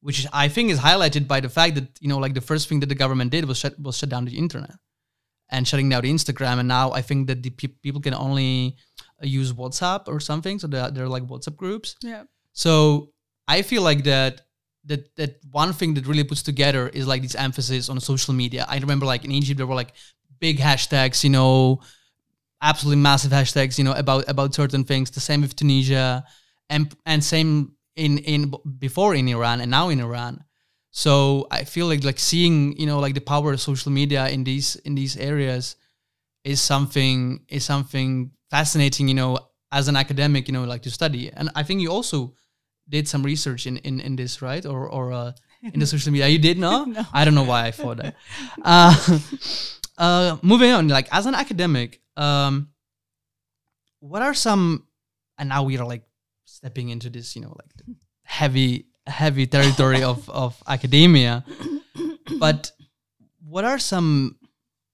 which 0.00 0.26
i 0.32 0.48
think 0.48 0.70
is 0.70 0.78
highlighted 0.78 1.28
by 1.28 1.40
the 1.40 1.48
fact 1.48 1.74
that 1.74 1.88
you 2.00 2.08
know 2.08 2.18
like 2.18 2.34
the 2.34 2.40
first 2.40 2.68
thing 2.68 2.80
that 2.80 2.88
the 2.88 2.94
government 2.94 3.30
did 3.30 3.44
was 3.44 3.58
shut 3.58 3.78
was 3.78 3.98
shut 3.98 4.08
down 4.08 4.24
the 4.24 4.38
internet 4.38 4.76
and 5.50 5.68
shutting 5.68 5.88
down 5.88 6.02
the 6.02 6.10
instagram. 6.10 6.58
And 6.58 6.68
now 6.68 6.92
i 6.92 7.02
think 7.02 7.26
that 7.28 7.42
the 7.42 7.50
pe- 7.50 7.76
people 7.82 8.00
can 8.00 8.14
only 8.14 8.76
use 9.22 9.52
whatsapp 9.52 10.02
or 10.06 10.20
something. 10.20 10.58
So 10.58 10.66
they're, 10.66 10.90
they're 10.90 11.08
like 11.08 11.24
whatsapp 11.24 11.56
groups. 11.56 11.96
Yeah. 12.02 12.24
so 12.52 13.10
I 13.46 13.62
feel 13.62 13.82
like 13.82 14.04
that 14.04 14.42
that 14.86 15.14
that 15.16 15.40
one 15.50 15.72
thing 15.72 15.94
that 15.94 16.06
really 16.06 16.24
puts 16.24 16.42
together 16.42 16.88
is 16.88 17.06
like 17.06 17.22
this 17.22 17.34
emphasis 17.34 17.88
on 17.88 18.00
social 18.00 18.34
media. 18.34 18.66
I 18.68 18.78
remember 18.78 19.06
like 19.06 19.24
in 19.24 19.32
Egypt 19.32 19.58
there 19.58 19.66
were 19.66 19.74
like 19.74 19.92
big 20.40 20.58
hashtags, 20.58 21.24
you 21.24 21.30
know, 21.30 21.80
absolutely 22.60 23.00
massive 23.02 23.32
hashtags, 23.32 23.78
you 23.78 23.84
know, 23.84 23.92
about 23.92 24.28
about 24.28 24.54
certain 24.54 24.84
things. 24.84 25.10
The 25.10 25.20
same 25.20 25.42
with 25.42 25.56
Tunisia, 25.56 26.24
and 26.68 26.94
and 27.06 27.22
same 27.22 27.72
in 27.96 28.18
in 28.18 28.52
before 28.78 29.14
in 29.14 29.28
Iran 29.28 29.60
and 29.60 29.70
now 29.70 29.88
in 29.88 30.00
Iran. 30.00 30.44
So 30.90 31.46
I 31.50 31.64
feel 31.64 31.86
like 31.86 32.04
like 32.04 32.18
seeing 32.18 32.76
you 32.78 32.86
know 32.86 33.00
like 33.00 33.14
the 33.14 33.20
power 33.20 33.52
of 33.52 33.60
social 33.60 33.92
media 33.92 34.28
in 34.28 34.44
these 34.44 34.76
in 34.76 34.94
these 34.94 35.16
areas 35.16 35.76
is 36.44 36.60
something 36.60 37.44
is 37.48 37.64
something 37.64 38.30
fascinating. 38.50 39.08
You 39.08 39.14
know, 39.14 39.38
as 39.72 39.88
an 39.88 39.96
academic, 39.96 40.46
you 40.48 40.54
know, 40.54 40.64
like 40.64 40.82
to 40.82 40.90
study. 40.90 41.30
And 41.32 41.50
I 41.54 41.62
think 41.62 41.80
you 41.80 41.90
also 41.90 42.34
did 42.88 43.08
some 43.08 43.22
research 43.22 43.66
in 43.66 43.78
in, 43.78 44.00
in 44.00 44.16
this, 44.16 44.42
right? 44.42 44.64
Or 44.64 44.88
or 44.88 45.12
uh, 45.12 45.32
in 45.62 45.80
the 45.80 45.86
social 45.86 46.12
media. 46.12 46.28
You 46.28 46.38
did 46.38 46.58
no? 46.58 46.84
No. 46.94 47.04
I 47.12 47.24
don't 47.24 47.34
know 47.34 47.44
why 47.44 47.66
I 47.66 47.70
thought 47.70 47.98
that. 47.98 48.14
Uh, 48.62 49.18
uh, 49.98 50.36
moving 50.42 50.70
on, 50.70 50.88
like 50.88 51.08
as 51.12 51.26
an 51.26 51.34
academic, 51.34 52.00
um, 52.16 52.68
what 54.00 54.22
are 54.22 54.34
some? 54.34 54.86
And 55.38 55.48
now 55.48 55.64
we 55.64 55.78
are 55.78 55.86
like 55.86 56.04
stepping 56.44 56.90
into 56.90 57.10
this, 57.10 57.34
you 57.34 57.42
know, 57.42 57.56
like 57.56 57.96
heavy 58.22 58.86
heavy 59.06 59.46
territory 59.46 60.02
of 60.02 60.28
of 60.30 60.62
academia. 60.66 61.44
But 62.38 62.72
what 63.46 63.64
are 63.64 63.78
some, 63.78 64.36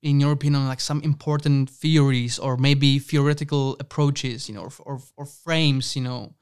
in 0.02 0.20
your 0.20 0.32
opinion, 0.32 0.66
like 0.66 0.80
some 0.80 1.00
important 1.02 1.70
theories 1.70 2.38
or 2.38 2.56
maybe 2.56 2.98
theoretical 2.98 3.76
approaches, 3.80 4.48
you 4.48 4.54
know, 4.54 4.62
or 4.62 4.72
or, 4.80 5.00
or 5.16 5.26
frames, 5.26 5.96
you 5.96 6.02
know, 6.02 6.34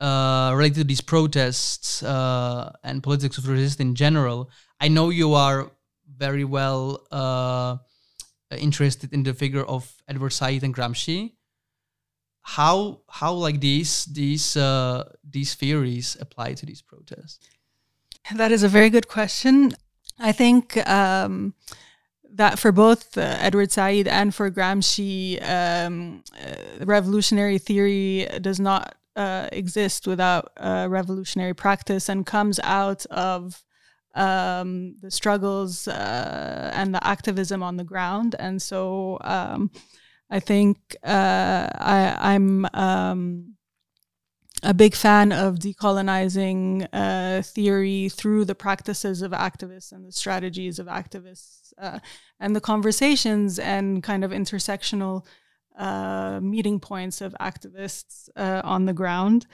uh, 0.00 0.52
related 0.54 0.76
to 0.76 0.84
these 0.84 1.00
protests 1.00 2.02
uh, 2.02 2.72
and 2.84 3.02
politics 3.02 3.38
of 3.38 3.48
resistance 3.48 3.80
in 3.80 3.94
general. 3.94 4.50
I 4.80 4.88
know 4.88 5.10
you 5.10 5.34
are 5.34 5.70
very 6.16 6.44
well 6.44 7.06
uh, 7.10 7.76
interested 8.56 9.12
in 9.12 9.22
the 9.22 9.34
figure 9.34 9.64
of 9.64 9.92
Edward 10.08 10.30
Said 10.30 10.62
and 10.62 10.74
Gramsci. 10.74 11.32
How 12.42 13.00
how 13.08 13.32
like 13.32 13.60
these 13.60 14.06
these 14.06 14.56
uh, 14.56 15.04
these 15.28 15.54
theories 15.54 16.16
apply 16.20 16.54
to 16.54 16.66
these 16.66 16.80
protests? 16.80 17.50
That 18.34 18.52
is 18.52 18.62
a 18.62 18.68
very 18.68 18.90
good 18.90 19.08
question. 19.08 19.72
I 20.18 20.32
think 20.32 20.76
um, 20.88 21.54
that 22.30 22.58
for 22.58 22.72
both 22.72 23.18
uh, 23.18 23.36
Edward 23.40 23.70
Said 23.70 24.08
and 24.08 24.34
for 24.34 24.50
Gramsci, 24.50 25.42
um, 25.42 26.22
uh, 26.40 26.84
revolutionary 26.84 27.58
theory 27.58 28.26
does 28.40 28.60
not 28.60 28.94
uh, 29.18 29.48
exist 29.52 30.06
without 30.06 30.52
revolutionary 30.58 31.54
practice 31.54 32.08
and 32.08 32.24
comes 32.24 32.58
out 32.62 33.04
of 33.06 33.64
um, 34.14 34.96
the 35.00 35.10
struggles 35.10 35.88
uh, 35.88 36.70
and 36.74 36.94
the 36.94 37.06
activism 37.06 37.62
on 37.62 37.76
the 37.76 37.84
ground. 37.84 38.34
And 38.38 38.60
so 38.60 39.18
um, 39.20 39.70
I 40.30 40.40
think 40.40 40.96
uh, 41.04 41.68
I, 41.72 42.16
I'm 42.20 42.66
um, 42.74 43.54
a 44.62 44.74
big 44.74 44.94
fan 44.94 45.32
of 45.32 45.56
decolonizing 45.56 46.88
uh, 46.92 47.42
theory 47.42 48.08
through 48.08 48.44
the 48.44 48.54
practices 48.56 49.22
of 49.22 49.30
activists 49.32 49.92
and 49.92 50.04
the 50.04 50.12
strategies 50.12 50.78
of 50.78 50.86
activists 50.86 51.72
and 52.40 52.56
the 52.56 52.60
conversations 52.60 53.58
and 53.58 54.02
kind 54.02 54.24
of 54.24 54.32
intersectional 54.32 55.24
uh, 55.78 56.40
meeting 56.42 56.80
points 56.80 57.20
of 57.20 57.34
activists 57.40 58.28
uh, 58.36 58.60
on 58.64 58.84
the 58.84 58.92
ground. 58.92 59.46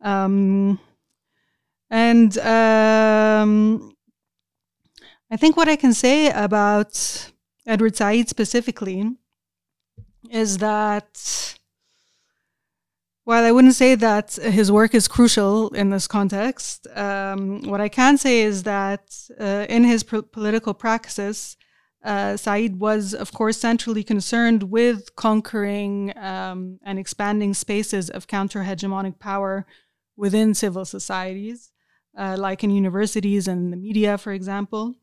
Um, 0.00 0.80
and 1.90 2.36
um, 2.38 3.92
I 5.30 5.36
think 5.36 5.56
what 5.56 5.68
I 5.68 5.76
can 5.76 5.92
say 5.92 6.30
about 6.30 7.30
Edward 7.66 7.96
Said 7.96 8.28
specifically 8.28 9.12
is 10.30 10.58
that 10.58 11.56
while 13.24 13.44
I 13.44 13.50
wouldn't 13.50 13.74
say 13.74 13.96
that 13.96 14.34
his 14.36 14.70
work 14.70 14.94
is 14.94 15.08
crucial 15.08 15.70
in 15.70 15.90
this 15.90 16.06
context, 16.06 16.86
um, 16.94 17.62
what 17.62 17.80
I 17.80 17.88
can 17.88 18.18
say 18.18 18.42
is 18.42 18.62
that 18.62 19.14
uh, 19.40 19.66
in 19.68 19.82
his 19.82 20.04
pr- 20.04 20.20
political 20.20 20.74
praxis, 20.74 21.56
uh, 22.04 22.36
Said 22.36 22.78
was, 22.78 23.14
of 23.14 23.32
course, 23.32 23.56
centrally 23.56 24.04
concerned 24.04 24.64
with 24.64 25.16
conquering 25.16 26.16
um, 26.16 26.78
and 26.84 26.98
expanding 26.98 27.54
spaces 27.54 28.10
of 28.10 28.26
counter 28.26 28.62
hegemonic 28.62 29.18
power 29.18 29.66
within 30.16 30.54
civil 30.54 30.84
societies, 30.84 31.72
uh, 32.16 32.36
like 32.38 32.62
in 32.62 32.70
universities 32.70 33.48
and 33.48 33.72
the 33.72 33.76
media, 33.76 34.16
for 34.18 34.32
example, 34.32 34.94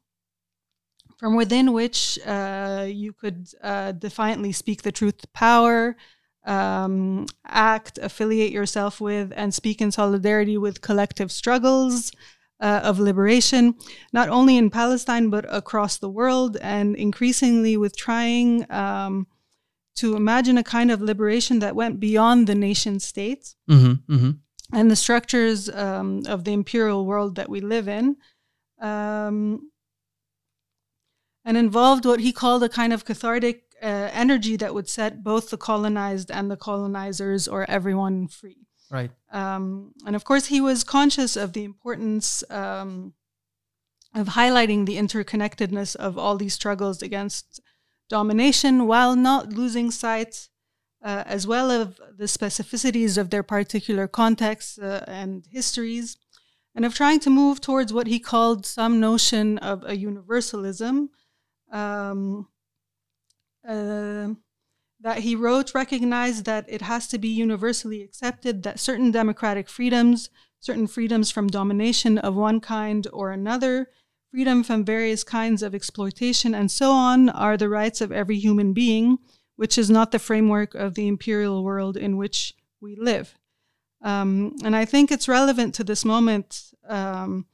from 1.17 1.35
within 1.35 1.73
which 1.73 2.19
uh, 2.25 2.85
you 2.87 3.13
could 3.13 3.47
uh, 3.61 3.91
defiantly 3.91 4.51
speak 4.51 4.81
the 4.81 4.91
truth 4.91 5.17
to 5.19 5.27
power, 5.29 5.95
um, 6.45 7.25
act, 7.45 7.97
affiliate 8.01 8.51
yourself 8.51 8.99
with, 8.99 9.31
and 9.35 9.53
speak 9.53 9.81
in 9.81 9.91
solidarity 9.91 10.57
with 10.57 10.81
collective 10.81 11.31
struggles 11.31 12.11
uh, 12.59 12.81
of 12.83 12.99
liberation, 12.99 13.75
not 14.11 14.29
only 14.29 14.57
in 14.57 14.69
Palestine, 14.69 15.29
but 15.29 15.45
across 15.49 15.97
the 15.97 16.09
world, 16.09 16.57
and 16.61 16.95
increasingly 16.95 17.77
with 17.77 17.95
trying 17.95 18.69
um, 18.71 19.27
to 19.95 20.15
imagine 20.15 20.57
a 20.57 20.63
kind 20.63 20.91
of 20.91 21.01
liberation 21.01 21.59
that 21.59 21.75
went 21.75 21.99
beyond 21.99 22.47
the 22.47 22.55
nation 22.55 22.99
states 22.99 23.55
Mm-hmm, 23.69 24.13
mm-hmm. 24.13 24.31
and 24.71 24.91
the 24.91 24.95
structures 24.95 25.69
um, 25.69 26.23
of 26.27 26.43
the 26.43 26.53
imperial 26.53 27.05
world 27.05 27.35
that 27.35 27.49
we 27.49 27.61
live 27.61 27.87
in. 27.87 28.17
Um, 28.81 29.69
and 31.45 31.57
involved 31.57 32.05
what 32.05 32.21
he 32.21 32.31
called 32.31 32.63
a 32.63 32.69
kind 32.69 32.93
of 32.93 33.05
cathartic 33.05 33.63
uh, 33.81 34.09
energy 34.13 34.55
that 34.55 34.73
would 34.73 34.87
set 34.87 35.23
both 35.23 35.49
the 35.49 35.57
colonized 35.57 36.31
and 36.31 36.49
the 36.49 36.55
colonizers 36.55 37.47
or 37.47 37.69
everyone 37.69 38.27
free. 38.27 38.65
Right. 38.93 39.09
Um, 39.31 39.93
and 40.05 40.15
of 40.15 40.23
course, 40.23 40.45
he 40.45 40.61
was 40.61 40.83
conscious 40.83 41.35
of 41.35 41.53
the 41.53 41.63
importance 41.63 42.43
um, 42.51 43.13
of 44.13 44.27
highlighting 44.27 44.85
the 44.85 44.97
interconnectedness 44.97 45.95
of 45.95 46.19
all 46.19 46.37
these 46.37 46.53
struggles 46.53 47.01
against 47.01 47.59
domination 48.07 48.85
while 48.85 49.15
not 49.15 49.51
losing 49.51 49.89
sight 49.89 50.47
uh, 51.03 51.23
as 51.25 51.47
well 51.47 51.71
of 51.71 51.99
the 52.15 52.25
specificities 52.25 53.17
of 53.17 53.31
their 53.31 53.41
particular 53.41 54.07
contexts 54.07 54.77
uh, 54.77 55.03
and 55.07 55.47
histories, 55.49 56.15
and 56.75 56.85
of 56.85 56.93
trying 56.93 57.19
to 57.21 57.31
move 57.31 57.59
towards 57.59 57.91
what 57.91 58.05
he 58.05 58.19
called 58.19 58.63
some 58.63 58.99
notion 58.99 59.57
of 59.57 59.83
a 59.85 59.97
universalism. 59.97 61.09
Um, 61.71 62.47
uh, 63.67 64.29
that 65.03 65.19
he 65.19 65.35
wrote 65.35 65.75
recognized 65.75 66.45
that 66.45 66.65
it 66.69 66.81
has 66.81 67.07
to 67.09 67.17
be 67.17 67.27
universally 67.27 68.01
accepted 68.01 68.63
that 68.63 68.79
certain 68.79 69.11
democratic 69.11 69.67
freedoms, 69.67 70.29
certain 70.61 70.87
freedoms 70.87 71.29
from 71.29 71.47
domination 71.47 72.17
of 72.17 72.35
one 72.35 72.61
kind 72.61 73.05
or 73.11 73.29
another, 73.31 73.89
freedom 74.31 74.63
from 74.63 74.85
various 74.85 75.23
kinds 75.23 75.61
of 75.61 75.75
exploitation, 75.75 76.55
and 76.55 76.71
so 76.71 76.91
on, 76.91 77.27
are 77.29 77.57
the 77.57 77.67
rights 77.67 77.99
of 77.99 78.13
every 78.13 78.37
human 78.37 78.71
being, 78.71 79.17
which 79.57 79.77
is 79.77 79.89
not 79.89 80.11
the 80.11 80.19
framework 80.19 80.73
of 80.73 80.95
the 80.95 81.07
imperial 81.07 81.63
world 81.63 81.97
in 81.97 82.15
which 82.15 82.55
we 82.79 82.95
live. 82.95 83.35
Um, 84.01 84.55
and 84.63 84.73
I 84.75 84.85
think 84.85 85.11
it's 85.11 85.27
relevant 85.27 85.75
to 85.75 85.83
this 85.83 86.05
moment 86.05 86.71
um, 86.87 87.45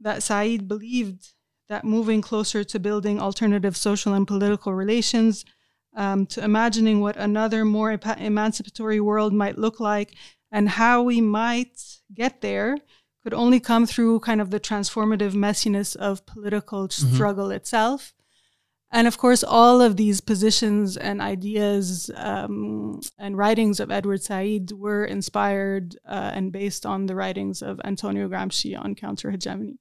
that 0.00 0.22
Said 0.22 0.68
believed 0.68 1.34
that 1.68 1.84
moving 1.84 2.22
closer 2.22 2.62
to 2.62 2.78
building 2.78 3.20
alternative 3.20 3.76
social 3.76 4.14
and 4.14 4.26
political 4.26 4.72
relations 4.72 5.44
um, 5.94 6.26
to 6.26 6.42
imagining 6.42 7.00
what 7.00 7.16
another 7.16 7.64
more 7.64 7.96
epa- 7.96 8.20
emancipatory 8.20 9.00
world 9.00 9.32
might 9.32 9.58
look 9.58 9.80
like 9.80 10.14
and 10.50 10.68
how 10.68 11.02
we 11.02 11.20
might 11.20 11.82
get 12.14 12.40
there 12.40 12.76
could 13.22 13.34
only 13.34 13.60
come 13.60 13.86
through 13.86 14.20
kind 14.20 14.40
of 14.40 14.50
the 14.50 14.60
transformative 14.60 15.32
messiness 15.32 15.94
of 15.94 16.26
political 16.26 16.88
struggle 16.88 17.50
itself. 17.50 18.14
And 18.94 19.06
of 19.06 19.16
course, 19.16 19.42
all 19.42 19.80
of 19.80 19.96
these 19.96 20.20
positions 20.20 20.98
and 20.98 21.22
ideas 21.22 22.10
um, 22.14 23.00
and 23.18 23.38
writings 23.38 23.80
of 23.80 23.90
Edward 23.90 24.22
Said 24.22 24.72
were 24.72 25.04
inspired 25.04 25.96
uh, 26.06 26.32
and 26.34 26.52
based 26.52 26.84
on 26.84 27.06
the 27.06 27.14
writings 27.14 27.62
of 27.62 27.80
Antonio 27.84 28.28
Gramsci 28.28 28.78
on 28.78 28.94
counter 28.94 29.30
hegemony. 29.30 29.78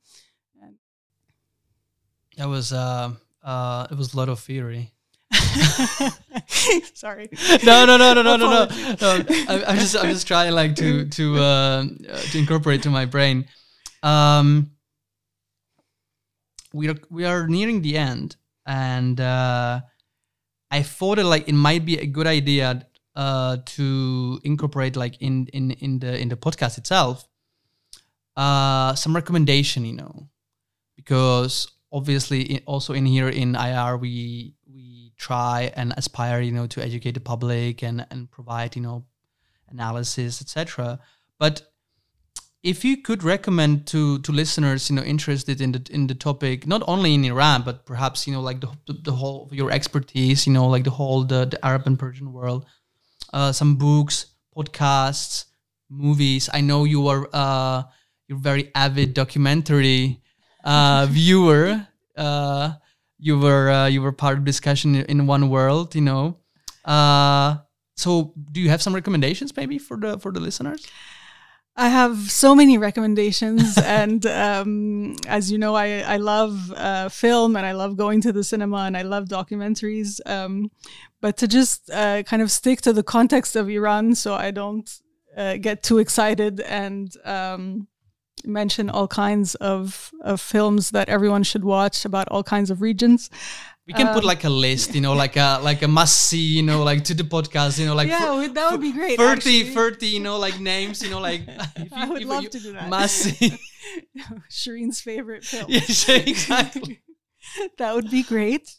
That 2.38 2.48
was 2.48 2.72
uh, 2.72 3.12
uh, 3.44 3.88
it 3.92 3.98
was 3.98 4.14
a 4.14 4.18
lot 4.18 4.30
of 4.30 4.40
theory. 4.40 4.94
Sorry. 6.94 7.30
no, 7.64 7.86
no, 7.86 7.98
no, 7.98 8.14
no, 8.14 8.22
no, 8.22 8.36
no, 8.36 8.38
no. 8.38 8.66
no. 9.02 9.26
I, 9.48 9.64
I'm 9.68 9.78
just, 9.78 9.96
I'm 9.96 10.10
just 10.10 10.28
trying 10.28 10.54
like 10.54 10.76
to 10.76 11.06
to 11.06 11.38
uh, 11.38 11.86
to 12.32 12.40
incorporate 12.40 12.84
to 12.84 12.90
my 12.90 13.06
brain. 13.06 13.46
Um, 14.04 14.72
we 16.74 16.90
are 16.90 16.96
we 17.10 17.26
are 17.26 17.48
nearing 17.48 17.82
the 17.82 17.98
end, 17.98 18.36
and 18.66 19.20
uh, 19.20 19.82
I 20.70 20.82
thought 20.82 21.18
that 21.18 21.26
like 21.26 21.48
it 21.48 21.56
might 21.56 21.86
be 21.86 21.98
a 21.98 22.06
good 22.06 22.28
idea 22.28 22.88
uh, 23.16 23.58
to 23.66 24.40
incorporate 24.44 24.96
like 24.96 25.22
in 25.22 25.48
in 25.54 25.72
in 25.72 26.00
the 26.00 26.20
in 26.20 26.30
the 26.30 26.38
podcast 26.38 26.78
itself 26.78 27.28
uh, 28.38 28.96
some 28.96 29.16
recommendation, 29.16 29.86
you 29.86 29.94
know, 29.94 30.30
because 30.96 31.72
obviously 31.92 32.62
also 32.66 32.94
in 32.94 33.06
here 33.06 33.30
in 33.30 33.56
IR 33.56 33.98
we 33.98 34.54
try 35.22 35.72
and 35.76 35.94
aspire, 35.98 36.42
you 36.42 36.52
know, 36.52 36.66
to 36.68 36.82
educate 36.82 37.14
the 37.14 37.22
public 37.22 37.84
and 37.84 38.06
and 38.10 38.30
provide 38.32 38.76
you 38.76 38.82
know 38.82 39.06
analysis, 39.70 40.42
etc. 40.42 41.00
But 41.38 41.62
if 42.64 42.86
you 42.86 42.98
could 42.98 43.24
recommend 43.24 43.88
to 43.88 44.20
to 44.20 44.32
listeners 44.32 44.90
you 44.90 44.96
know 44.96 45.02
interested 45.02 45.62
in 45.62 45.72
the 45.72 45.82
in 45.90 46.08
the 46.08 46.14
topic 46.14 46.68
not 46.68 46.84
only 46.88 47.14
in 47.16 47.26
iran 47.26 47.64
but 47.64 47.86
perhaps 47.86 48.28
you 48.28 48.34
know 48.34 48.42
like 48.42 48.62
the, 48.62 48.70
the 49.04 49.12
whole 49.12 49.50
your 49.52 49.72
expertise 49.72 50.46
you 50.46 50.54
know 50.54 50.68
like 50.68 50.84
the 50.84 50.92
whole 50.92 51.24
the, 51.24 51.46
the 51.46 51.66
arab 51.66 51.88
and 51.88 51.98
persian 51.98 52.32
world 52.32 52.66
uh, 53.34 53.52
some 53.52 53.76
books 53.76 54.28
podcasts 54.56 55.46
movies 55.90 56.50
i 56.54 56.62
know 56.62 56.84
you 56.84 57.08
are 57.08 57.28
uh 57.34 57.82
you're 58.28 58.38
very 58.38 58.72
avid 58.76 59.16
documentary 59.16 60.22
uh 60.64 61.08
viewer 61.10 61.88
uh 62.16 62.74
you 63.22 63.40
were 63.40 63.70
uh, 63.70 63.88
you 63.88 64.02
were 64.02 64.12
part 64.12 64.38
of 64.38 64.44
discussion 64.44 64.96
in 64.96 65.28
one 65.28 65.50
world 65.50 65.96
you 65.96 66.02
know 66.02 66.38
uh 66.86 67.58
so 67.96 68.34
do 68.52 68.60
you 68.60 68.70
have 68.70 68.82
some 68.82 68.96
recommendations 68.96 69.56
maybe 69.56 69.78
for 69.78 69.96
the 69.98 70.18
for 70.18 70.32
the 70.32 70.40
listeners 70.40 70.86
I 71.76 71.88
have 71.88 72.30
so 72.30 72.54
many 72.54 72.78
recommendations, 72.78 73.78
and 73.86 74.26
um, 74.26 75.16
as 75.28 75.52
you 75.52 75.58
know, 75.58 75.74
I 75.74 76.02
I 76.02 76.18
love 76.18 76.72
uh, 76.76 77.10
film 77.10 77.56
and 77.56 77.66
I 77.66 77.72
love 77.72 77.96
going 77.96 78.22
to 78.22 78.34
the 78.34 78.44
cinema 78.44 78.84
and 78.88 78.98
I 78.98 79.04
love 79.04 79.26
documentaries. 79.26 80.20
Um, 80.26 80.70
but 81.22 81.38
to 81.38 81.48
just 81.48 81.90
uh, 81.90 82.24
kind 82.24 82.42
of 82.42 82.52
stick 82.52 82.82
to 82.82 82.94
the 82.94 83.04
context 83.04 83.56
of 83.56 83.70
Iran, 83.70 84.16
so 84.16 84.34
I 84.34 84.52
don't 84.52 84.90
uh, 85.38 85.58
get 85.58 85.82
too 85.82 86.00
excited 86.00 86.60
and 86.60 87.16
um, 87.24 87.88
mention 88.46 88.90
all 88.90 89.08
kinds 89.08 89.56
of, 89.56 90.12
of 90.22 90.42
films 90.42 90.92
that 90.92 91.10
everyone 91.10 91.44
should 91.44 91.64
watch 91.64 92.06
about 92.06 92.28
all 92.30 92.44
kinds 92.44 92.70
of 92.70 92.82
regions. 92.82 93.30
We 93.88 93.94
can 93.94 94.08
um, 94.08 94.14
put 94.14 94.24
like 94.24 94.44
a 94.44 94.50
list, 94.50 94.94
you 94.94 95.02
know, 95.02 95.14
like 95.14 95.36
a 95.36 95.60
like 95.62 95.82
a 95.82 95.88
must 95.88 96.28
see, 96.28 96.38
you 96.58 96.62
know, 96.62 96.84
like 96.84 97.04
to 97.06 97.14
the 97.14 97.24
podcast, 97.24 97.80
you 97.80 97.88
know, 97.88 97.96
like 97.96 98.08
yeah, 98.08 98.20
for, 98.20 98.54
that 98.54 98.72
would 98.72 98.82
be 98.82 98.94
great. 98.94 99.18
30, 99.18 99.32
actually. 99.32 99.74
30, 99.74 100.08
you 100.08 100.20
know, 100.20 100.38
like 100.38 100.60
names, 100.60 101.02
you 101.02 101.10
know, 101.10 101.20
like 101.20 101.42
you, 101.78 101.88
I 101.92 102.08
would 102.08 102.24
love 102.24 102.50
to 102.50 102.60
do 102.60 102.74
that. 102.74 102.90
Must 102.90 103.16
see. 103.40 103.58
Cherine's 104.50 105.02
favorite 105.02 105.44
film. 105.44 105.66
Yeah, 105.68 105.82
exactly. 105.82 107.02
that 107.80 107.96
would 107.96 108.10
be 108.12 108.24
great. 108.24 108.70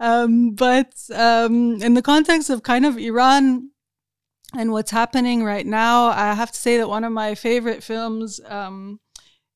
Um, 0.00 0.54
but 0.54 0.94
um, 1.14 1.82
in 1.82 1.94
the 1.94 2.02
context 2.02 2.48
of 2.48 2.62
kind 2.62 2.86
of 2.86 2.96
Iran 2.96 3.70
and 4.56 4.72
what's 4.72 4.90
happening 4.90 5.44
right 5.44 5.66
now, 5.66 6.06
I 6.06 6.34
have 6.34 6.52
to 6.52 6.58
say 6.58 6.78
that 6.78 6.88
one 6.88 7.04
of 7.04 7.12
my 7.12 7.34
favorite 7.34 7.82
films 7.82 8.40
um, 8.46 9.00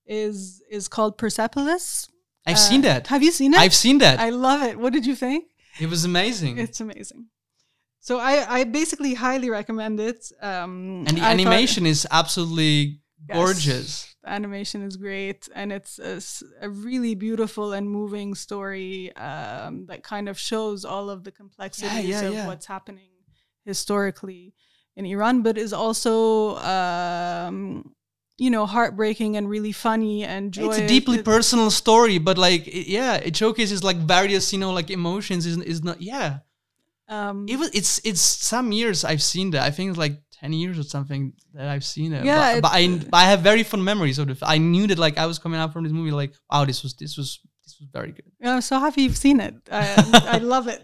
is 0.07 0.63
is 0.71 0.89
called 0.89 1.17
Persepolis 1.17 2.09
I've 2.47 2.55
uh, 2.55 2.59
seen 2.59 2.81
that. 2.83 3.07
Have 3.07 3.23
you 3.23 3.31
seen 3.31 3.55
it? 3.55 3.61
I've 3.61 3.75
seen 3.75 3.99
that. 3.99 4.19
I 4.19 4.31
love 4.31 4.63
it. 4.63 4.79
What 4.79 4.93
did 4.93 5.07
you 5.07 5.15
think? 5.15 5.45
It 5.81 5.89
was 5.89 6.05
amazing. 6.05 6.59
It's 6.59 6.81
amazing. 6.81 7.27
So 8.01 8.19
I, 8.19 8.61
I 8.61 8.65
basically 8.65 9.15
highly 9.15 9.49
recommend 9.49 10.01
it. 10.01 10.31
Um, 10.41 11.05
and 11.07 11.19
the 11.19 11.23
I 11.23 11.31
animation 11.31 11.87
is 11.87 12.07
absolutely 12.11 13.01
gorgeous. 13.33 13.67
Yes, 13.67 14.17
the 14.25 14.31
animation 14.31 14.83
is 14.83 14.97
great, 14.97 15.49
and 15.55 15.73
it's 15.73 16.01
a, 16.01 16.21
a 16.61 16.69
really 16.69 17.15
beautiful 17.15 17.73
and 17.73 17.89
moving 17.89 18.35
story 18.35 19.15
um, 19.15 19.87
that 19.87 20.03
kind 20.03 20.29
of 20.29 20.37
shows 20.37 20.85
all 20.85 21.11
of 21.11 21.23
the 21.23 21.31
complexities 21.31 22.09
yeah, 22.09 22.23
yeah, 22.23 22.27
of 22.27 22.35
yeah. 22.35 22.47
what's 22.49 22.67
happening 22.67 23.09
historically 23.65 24.53
in 24.97 25.07
Iran, 25.07 25.43
but 25.43 25.59
is 25.59 25.73
also 25.73 26.57
um, 26.59 27.95
you 28.39 28.51
know 28.51 28.67
heartbreaking 28.67 29.37
and 29.37 29.49
really 29.49 29.73
funny 29.73 30.25
and 30.25 30.53
joyous. 30.53 30.79
It's 30.79 30.85
a 30.85 30.89
deeply 30.89 31.23
personal 31.23 31.71
story, 31.71 32.19
but 32.19 32.39
like 32.39 32.67
it, 32.67 32.89
yeah, 32.89 33.17
it 33.17 33.37
showcases 33.37 33.85
like 33.85 33.97
various 33.97 34.53
you 34.53 34.59
know 34.59 34.73
like 34.73 34.91
emotions. 34.91 35.47
Is 35.47 35.59
is 35.59 35.83
not 35.83 36.01
yeah. 36.03 36.39
Um, 37.09 37.47
it 37.49 37.59
was 37.59 37.71
it's 37.75 38.01
it's 38.05 38.21
some 38.21 38.73
years 38.73 39.05
I've 39.05 39.23
seen 39.23 39.51
that. 39.51 39.63
I 39.63 39.71
think 39.71 39.91
it's 39.91 39.99
like 39.99 40.23
ten 40.33 40.53
years 40.53 40.79
or 40.79 40.83
something 40.83 41.35
that 41.55 41.69
I've 41.69 41.85
seen 41.85 42.13
it. 42.13 42.25
Yeah, 42.25 42.61
but, 42.61 42.63
but 42.63 42.73
I 42.73 43.01
I 43.13 43.25
have 43.31 43.41
very 43.41 43.63
fond 43.63 43.85
memories 43.85 44.19
of 44.19 44.31
it. 44.31 44.39
I 44.43 44.59
knew 44.59 44.87
that 44.87 44.99
like 44.99 45.19
I 45.19 45.27
was 45.27 45.39
coming 45.39 45.61
out 45.61 45.73
from 45.73 45.85
this 45.85 45.93
movie 45.93 46.11
like 46.11 46.35
wow 46.51 46.65
this 46.65 46.83
was 46.83 46.95
this 46.95 47.17
was 47.17 47.41
very 47.93 48.13
good. 48.13 48.31
I'm 48.43 48.61
so 48.61 48.79
happy 48.79 49.03
you've 49.03 49.17
seen 49.17 49.41
it. 49.41 49.55
I, 49.71 50.23
I 50.27 50.39
love 50.39 50.69
it. 50.69 50.83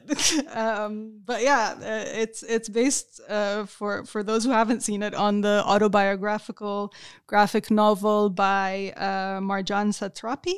um, 0.57 1.21
but 1.25 1.43
yeah, 1.43 1.75
uh, 1.81 2.05
it's 2.23 2.43
it's 2.43 2.69
based 2.69 3.21
uh, 3.29 3.67
for 3.67 4.05
for 4.05 4.23
those 4.23 4.45
who 4.45 4.51
haven't 4.51 4.83
seen 4.83 5.03
it 5.03 5.15
on 5.15 5.41
the 5.41 5.63
autobiographical 5.67 6.93
graphic 7.27 7.71
novel 7.71 8.31
by 8.31 8.93
uh, 8.97 9.41
Marjane 9.41 9.93
Satrapi. 9.93 10.55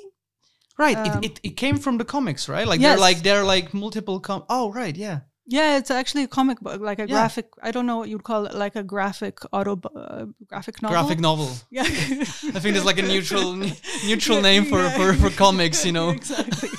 Right. 0.79 0.97
Um, 0.97 1.19
it, 1.19 1.25
it, 1.25 1.41
it 1.43 1.57
came 1.57 1.79
from 1.79 1.99
the 1.99 2.05
comics, 2.05 2.49
right? 2.49 2.67
Like 2.67 2.81
yes. 2.81 2.93
they're 2.93 3.01
like 3.01 3.23
they're 3.23 3.45
like 3.45 3.75
multiple 3.75 4.21
com. 4.21 4.45
Oh, 4.49 4.73
right. 4.73 4.97
Yeah. 4.97 5.21
Yeah, 5.51 5.79
it's 5.79 5.91
actually 5.91 6.23
a 6.23 6.29
comic 6.29 6.61
book, 6.61 6.81
like 6.81 7.01
a 7.01 7.09
yeah. 7.09 7.15
graphic. 7.15 7.47
I 7.61 7.73
don't 7.73 7.85
know 7.85 7.97
what 7.97 8.09
you'd 8.09 8.23
call 8.23 8.47
it, 8.47 8.55
like 8.55 8.77
a 8.77 8.85
graphic 8.85 9.41
auto 9.53 9.81
uh, 9.97 10.27
graphic 10.47 10.81
novel. 10.81 10.97
Graphic 10.97 11.19
novel. 11.19 11.51
Yeah, 11.71 11.83
I 11.83 12.61
think 12.61 12.75
there's 12.75 12.85
like 12.85 13.01
a 13.01 13.03
neutral 13.03 13.55
neutral 14.07 14.41
name 14.41 14.65
for, 14.65 14.79
yeah. 14.79 14.97
for 14.97 15.13
for 15.15 15.31
comics, 15.37 15.85
you 15.85 15.91
know. 15.91 16.11
exactly. 16.21 16.71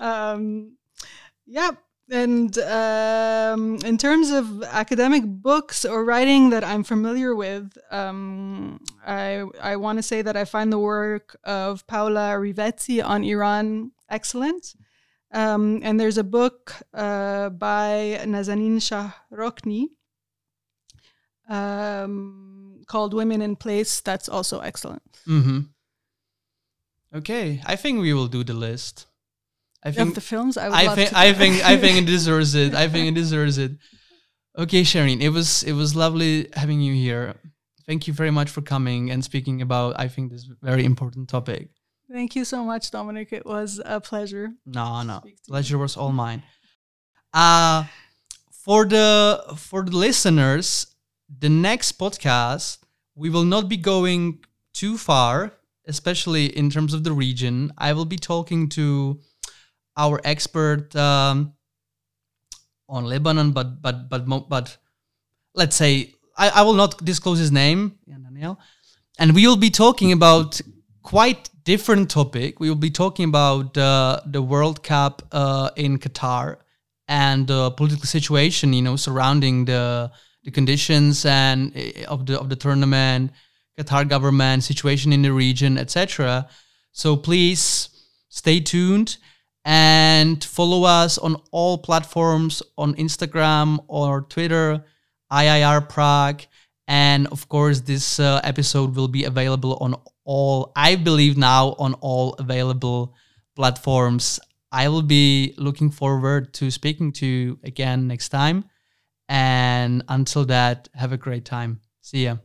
um, 0.00 0.76
yeah, 1.46 1.70
and 2.10 2.58
um, 2.58 3.78
in 3.84 3.98
terms 3.98 4.30
of 4.30 4.64
academic 4.64 5.22
books 5.24 5.84
or 5.84 6.04
writing 6.04 6.50
that 6.50 6.64
I'm 6.64 6.82
familiar 6.82 7.36
with, 7.36 7.78
um, 7.92 8.80
I 9.06 9.44
I 9.60 9.76
want 9.76 9.98
to 10.00 10.02
say 10.02 10.22
that 10.22 10.36
I 10.36 10.44
find 10.44 10.72
the 10.72 10.80
work 10.80 11.38
of 11.44 11.86
Paola 11.86 12.34
Rivetti 12.34 13.00
on 13.00 13.22
Iran 13.22 13.92
excellent. 14.10 14.74
Um, 15.32 15.80
and 15.82 15.98
there's 15.98 16.18
a 16.18 16.24
book 16.24 16.74
uh, 16.92 17.48
by 17.48 18.20
Nazanin 18.24 18.76
Shahrokni 18.80 19.88
um, 21.48 22.82
called 22.86 23.14
Women 23.14 23.40
in 23.40 23.56
Place 23.56 24.00
that's 24.00 24.28
also 24.28 24.60
excellent. 24.60 25.20
Mm-hmm. 25.26 25.60
Okay, 27.14 27.60
I 27.64 27.76
think 27.76 28.00
we 28.00 28.12
will 28.12 28.26
do 28.28 28.44
the 28.44 28.54
list. 28.54 29.06
I 29.84 29.90
think 29.90 30.10
of 30.10 30.14
the 30.14 30.20
films. 30.20 30.56
I, 30.56 30.68
I 30.68 30.94
think 30.94 31.12
I 31.12 31.32
think 31.32 31.64
I 31.64 31.76
think 31.76 31.98
it 31.98 32.06
deserves 32.16 32.54
it. 32.54 32.74
I 32.74 32.88
think 32.88 33.08
it 33.08 33.14
deserves 33.14 33.58
it. 33.58 33.72
Okay, 34.56 34.82
Cherine, 34.82 35.20
it 35.20 35.30
was 35.30 35.62
it 35.62 35.72
was 35.72 35.96
lovely 35.96 36.48
having 36.54 36.80
you 36.80 36.94
here. 36.94 37.34
Thank 37.86 38.06
you 38.06 38.14
very 38.14 38.30
much 38.30 38.48
for 38.48 38.62
coming 38.62 39.10
and 39.10 39.24
speaking 39.24 39.60
about 39.60 39.98
I 39.98 40.08
think 40.08 40.30
this 40.30 40.48
very 40.62 40.84
important 40.84 41.28
topic. 41.28 41.70
Thank 42.12 42.36
you 42.36 42.44
so 42.44 42.62
much, 42.62 42.90
Dominic. 42.90 43.32
It 43.32 43.46
was 43.46 43.80
a 43.84 44.00
pleasure. 44.00 44.52
No, 44.66 45.02
no, 45.02 45.22
pleasure 45.48 45.78
was 45.78 45.96
all 45.96 46.12
mine. 46.12 46.42
Uh 47.32 47.84
for 48.50 48.84
the 48.84 49.42
for 49.56 49.82
the 49.82 49.96
listeners, 49.96 50.94
the 51.38 51.48
next 51.48 51.98
podcast 51.98 52.78
we 53.14 53.30
will 53.30 53.44
not 53.44 53.68
be 53.68 53.76
going 53.76 54.44
too 54.72 54.96
far, 54.96 55.52
especially 55.86 56.46
in 56.46 56.70
terms 56.70 56.94
of 56.94 57.04
the 57.04 57.12
region. 57.12 57.72
I 57.76 57.92
will 57.92 58.04
be 58.04 58.16
talking 58.16 58.68
to 58.70 59.20
our 59.96 60.20
expert 60.24 60.94
um, 60.96 61.54
on 62.88 63.04
Lebanon, 63.04 63.52
but 63.52 63.82
but 63.82 64.08
but 64.08 64.26
but 64.48 64.76
let's 65.54 65.76
say 65.76 66.14
I, 66.36 66.48
I 66.60 66.62
will 66.62 66.74
not 66.74 67.04
disclose 67.04 67.38
his 67.38 67.52
name, 67.52 67.98
Daniel, 68.08 68.58
and 69.18 69.34
we 69.34 69.46
will 69.46 69.56
be 69.56 69.70
talking 69.70 70.12
about 70.12 70.60
quite 71.02 71.50
different 71.64 72.10
topic. 72.10 72.60
We 72.60 72.68
will 72.68 72.76
be 72.76 72.90
talking 72.90 73.28
about 73.28 73.76
uh, 73.76 74.20
the 74.26 74.42
World 74.42 74.82
Cup 74.82 75.22
uh, 75.32 75.70
in 75.76 75.98
Qatar 75.98 76.58
and 77.08 77.46
the 77.46 77.70
political 77.72 78.06
situation, 78.06 78.72
you 78.72 78.82
know, 78.82 78.96
surrounding 78.96 79.64
the 79.64 80.10
the 80.44 80.50
conditions 80.50 81.24
and 81.24 81.76
uh, 81.76 82.04
of 82.08 82.26
the 82.26 82.38
of 82.38 82.48
the 82.48 82.56
tournament, 82.56 83.32
Qatar 83.78 84.08
government, 84.08 84.64
situation 84.64 85.12
in 85.12 85.22
the 85.22 85.32
region, 85.32 85.78
etc. 85.78 86.48
So 86.92 87.16
please 87.16 87.88
stay 88.28 88.60
tuned 88.60 89.18
and 89.64 90.42
follow 90.42 90.84
us 90.84 91.18
on 91.18 91.36
all 91.52 91.78
platforms 91.78 92.62
on 92.76 92.94
Instagram 92.94 93.78
or 93.88 94.22
Twitter, 94.22 94.84
IIR 95.30 95.88
Prague. 95.88 96.42
And 96.88 97.28
of 97.28 97.48
course, 97.48 97.80
this 97.80 98.18
uh, 98.18 98.40
episode 98.42 98.96
will 98.96 99.08
be 99.08 99.24
available 99.24 99.78
on 99.80 99.94
all, 100.24 100.72
I 100.76 100.96
believe 100.96 101.36
now, 101.36 101.74
on 101.78 101.94
all 101.94 102.34
available 102.34 103.14
platforms. 103.56 104.40
I 104.70 104.88
will 104.88 105.02
be 105.02 105.54
looking 105.58 105.90
forward 105.90 106.54
to 106.54 106.70
speaking 106.70 107.12
to 107.12 107.26
you 107.26 107.58
again 107.62 108.06
next 108.08 108.30
time. 108.30 108.64
And 109.28 110.02
until 110.08 110.44
that, 110.46 110.88
have 110.94 111.12
a 111.12 111.16
great 111.16 111.44
time. 111.44 111.80
See 112.00 112.24
ya. 112.24 112.36